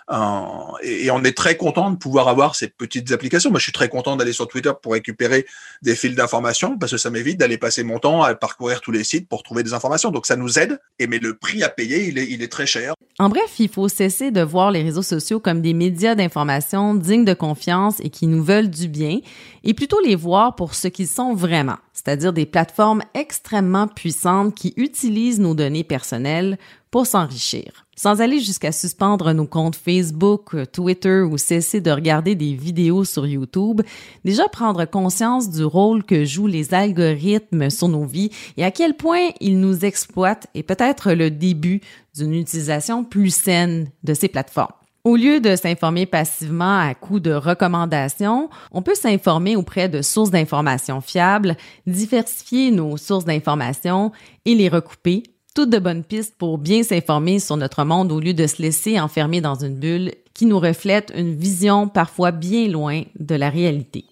Euh, 0.09 0.41
et, 0.83 1.11
on 1.11 1.23
est 1.23 1.35
très 1.35 1.57
content 1.57 1.91
de 1.91 1.97
pouvoir 1.97 2.27
avoir 2.27 2.55
ces 2.55 2.67
petites 2.67 3.11
applications. 3.11 3.49
Moi, 3.49 3.59
je 3.59 3.63
suis 3.63 3.71
très 3.73 3.89
content 3.89 4.15
d'aller 4.15 4.33
sur 4.33 4.47
Twitter 4.47 4.71
pour 4.81 4.93
récupérer 4.93 5.45
des 5.81 5.95
fils 5.95 6.15
d'informations 6.15 6.77
parce 6.77 6.93
que 6.93 6.97
ça 6.97 7.09
m'évite 7.09 7.37
d'aller 7.37 7.57
passer 7.57 7.83
mon 7.83 7.99
temps 7.99 8.23
à 8.23 8.33
parcourir 8.35 8.81
tous 8.81 8.91
les 8.91 9.03
sites 9.03 9.27
pour 9.27 9.43
trouver 9.43 9.63
des 9.63 9.73
informations. 9.73 10.11
Donc, 10.11 10.25
ça 10.25 10.35
nous 10.35 10.59
aide. 10.59 10.79
Et 10.99 11.07
mais 11.07 11.19
le 11.19 11.35
prix 11.35 11.63
à 11.63 11.69
payer, 11.69 12.07
il 12.07 12.17
est, 12.17 12.27
il 12.29 12.41
est 12.41 12.51
très 12.51 12.65
cher. 12.65 12.93
En 13.19 13.29
bref, 13.29 13.59
il 13.59 13.67
faut 13.67 13.89
cesser 13.89 14.31
de 14.31 14.41
voir 14.41 14.71
les 14.71 14.83
réseaux 14.83 15.01
sociaux 15.01 15.39
comme 15.39 15.61
des 15.61 15.73
médias 15.73 16.13
d'information 16.13 16.93
dignes 16.93 17.25
de 17.25 17.33
confiance 17.33 17.99
et 18.01 18.09
qui 18.09 18.27
nous 18.27 18.43
veulent 18.43 18.69
du 18.69 18.87
bien, 18.87 19.19
et 19.63 19.73
plutôt 19.73 19.99
les 20.05 20.15
voir 20.15 20.55
pour 20.55 20.75
ce 20.75 20.87
qu'ils 20.87 21.07
sont 21.07 21.33
vraiment, 21.33 21.77
c'est-à-dire 21.93 22.31
des 22.31 22.45
plateformes 22.45 23.01
extrêmement 23.15 23.87
puissantes 23.87 24.53
qui 24.53 24.73
utilisent 24.77 25.39
nos 25.39 25.55
données 25.55 25.83
personnelles 25.83 26.57
pour 26.97 27.05
s'enrichir. 27.05 27.85
Sans 27.95 28.21
aller 28.21 28.39
jusqu'à 28.39 28.71
suspendre 28.71 29.31
nos 29.31 29.45
comptes 29.45 29.75
Facebook, 29.75 30.55
Twitter 30.71 31.21
ou 31.21 31.37
cesser 31.37 31.79
de 31.79 31.91
regarder 31.91 32.33
des 32.33 32.55
vidéos 32.55 33.03
sur 33.03 33.27
YouTube, 33.27 33.83
déjà 34.25 34.47
prendre 34.47 34.83
conscience 34.85 35.51
du 35.51 35.63
rôle 35.63 36.03
que 36.03 36.25
jouent 36.25 36.47
les 36.47 36.73
algorithmes 36.73 37.69
sur 37.69 37.87
nos 37.87 38.05
vies 38.05 38.31
et 38.57 38.65
à 38.65 38.71
quel 38.71 38.95
point 38.95 39.29
ils 39.41 39.59
nous 39.59 39.85
exploitent 39.85 40.47
est 40.55 40.63
peut-être 40.63 41.13
le 41.13 41.29
début 41.29 41.81
d'une 42.15 42.33
utilisation 42.33 43.03
plus 43.03 43.29
saine 43.29 43.91
de 44.03 44.15
ces 44.15 44.27
plateformes. 44.27 44.73
Au 45.03 45.15
lieu 45.17 45.39
de 45.39 45.55
s'informer 45.55 46.07
passivement 46.07 46.79
à 46.79 46.95
coup 46.95 47.19
de 47.19 47.31
recommandations, 47.31 48.49
on 48.71 48.81
peut 48.81 48.95
s'informer 48.95 49.55
auprès 49.55 49.87
de 49.87 50.01
sources 50.01 50.31
d'informations 50.31 50.99
fiables, 50.99 51.57
diversifier 51.85 52.71
nos 52.71 52.97
sources 52.97 53.25
d'informations 53.25 54.11
et 54.45 54.55
les 54.55 54.67
recouper 54.67 55.21
toutes 55.57 55.71
de 55.71 55.79
bonnes 55.79 56.03
pistes 56.03 56.35
pour 56.37 56.59
bien 56.59 56.83
s'informer 56.83 57.39
sur 57.39 57.57
notre 57.57 57.83
monde 57.83 58.11
au 58.11 58.19
lieu 58.19 58.35
de 58.35 58.45
se 58.45 58.61
laisser 58.61 58.99
enfermer 58.99 59.41
dans 59.41 59.55
une 59.55 59.73
bulle 59.73 60.11
qui 60.35 60.45
nous 60.45 60.59
reflète 60.59 61.11
une 61.17 61.33
vision 61.33 61.87
parfois 61.87 62.29
bien 62.29 62.67
loin 62.67 63.01
de 63.19 63.33
la 63.33 63.49
réalité. 63.49 64.05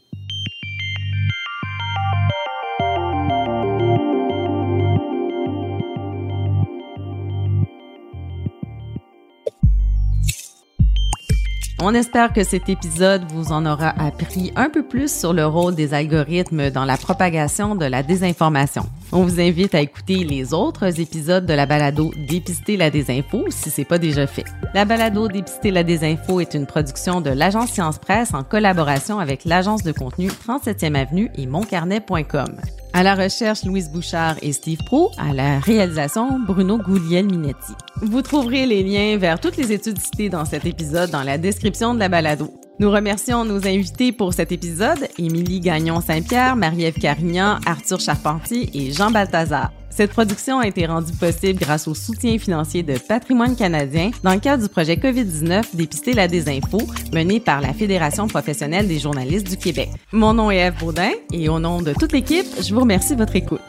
On 11.79 11.93
espère 11.93 12.33
que 12.33 12.43
cet 12.43 12.69
épisode 12.69 13.21
vous 13.31 13.51
en 13.51 13.67
aura 13.67 13.89
appris 13.89 14.51
un 14.55 14.71
peu 14.71 14.81
plus 14.81 15.15
sur 15.15 15.33
le 15.33 15.45
rôle 15.45 15.75
des 15.75 15.93
algorithmes 15.93 16.71
dans 16.71 16.85
la 16.85 16.97
propagation 16.97 17.75
de 17.75 17.85
la 17.85 18.01
désinformation. 18.01 18.89
On 19.11 19.23
vous 19.23 19.39
invite 19.39 19.75
à 19.75 19.81
écouter 19.81 20.23
les 20.23 20.53
autres 20.53 20.99
épisodes 20.99 21.45
de 21.45 21.53
la 21.53 21.65
balado 21.65 22.11
Dépister 22.27 22.75
la 22.75 22.89
désinfo 22.89 23.45
si 23.49 23.69
c'est 23.69 23.85
pas 23.85 23.97
déjà 23.97 24.27
fait. 24.27 24.45
La 24.73 24.83
balado 24.85 25.27
Dépister 25.27 25.71
la 25.71 25.83
désinfo 25.83 26.39
est 26.39 26.53
une 26.53 26.65
production 26.65 27.21
de 27.21 27.29
l'agence 27.29 27.71
Science 27.71 27.99
Presse 27.99 28.33
en 28.33 28.43
collaboration 28.43 29.19
avec 29.19 29.45
l'agence 29.45 29.83
de 29.83 29.91
contenu 29.91 30.27
37e 30.27 30.95
Avenue 30.95 31.29
et 31.35 31.45
moncarnet.com. 31.45 32.57
À 32.93 33.03
la 33.03 33.13
recherche, 33.13 33.63
Louise 33.63 33.89
Bouchard 33.89 34.37
et 34.41 34.53
Steve 34.53 34.79
Pro. 34.85 35.11
À 35.17 35.33
la 35.33 35.59
réalisation, 35.59 36.39
Bruno 36.39 36.77
Gouliel-Minetti. 36.77 37.73
Vous 38.01 38.21
trouverez 38.21 38.65
les 38.65 38.83
liens 38.83 39.17
vers 39.17 39.39
toutes 39.39 39.57
les 39.57 39.71
études 39.71 39.99
citées 39.99 40.29
dans 40.29 40.45
cet 40.45 40.65
épisode 40.65 41.11
dans 41.11 41.23
la 41.23 41.37
description 41.37 41.93
de 41.93 41.99
la 41.99 42.09
balado. 42.09 42.53
Nous 42.77 42.91
remercions 42.91 43.45
nos 43.45 43.65
invités 43.65 44.11
pour 44.11 44.33
cet 44.33 44.51
épisode, 44.51 45.07
Émilie 45.17 45.61
Gagnon-Saint-Pierre, 45.61 46.57
Marie-Ève 46.57 46.99
Carignan, 46.99 47.57
Arthur 47.65 48.01
Charpentier 48.01 48.69
et 48.73 48.91
Jean 48.91 49.11
Balthazar. 49.11 49.71
Cette 49.89 50.11
production 50.11 50.59
a 50.59 50.67
été 50.67 50.85
rendue 50.85 51.13
possible 51.13 51.57
grâce 51.57 51.87
au 51.87 51.93
soutien 51.93 52.37
financier 52.37 52.83
de 52.83 52.97
Patrimoine 52.97 53.55
canadien 53.55 54.11
dans 54.23 54.33
le 54.33 54.41
cadre 54.41 54.63
du 54.63 54.67
projet 54.67 54.95
COVID-19 54.95 55.73
Dépister 55.73 56.11
la 56.11 56.27
désinfo 56.27 56.79
mené 57.13 57.39
par 57.39 57.61
la 57.61 57.73
Fédération 57.73 58.27
professionnelle 58.27 58.89
des 58.89 58.99
journalistes 58.99 59.49
du 59.49 59.55
Québec. 59.55 59.89
Mon 60.11 60.33
nom 60.33 60.51
est 60.51 60.57
Eve 60.57 60.77
Baudin 60.77 61.11
et 61.31 61.47
au 61.47 61.59
nom 61.59 61.81
de 61.81 61.93
toute 61.93 62.11
l'équipe, 62.11 62.47
je 62.61 62.73
vous 62.73 62.81
remercie 62.81 63.13
de 63.13 63.19
votre 63.19 63.37
écoute. 63.37 63.61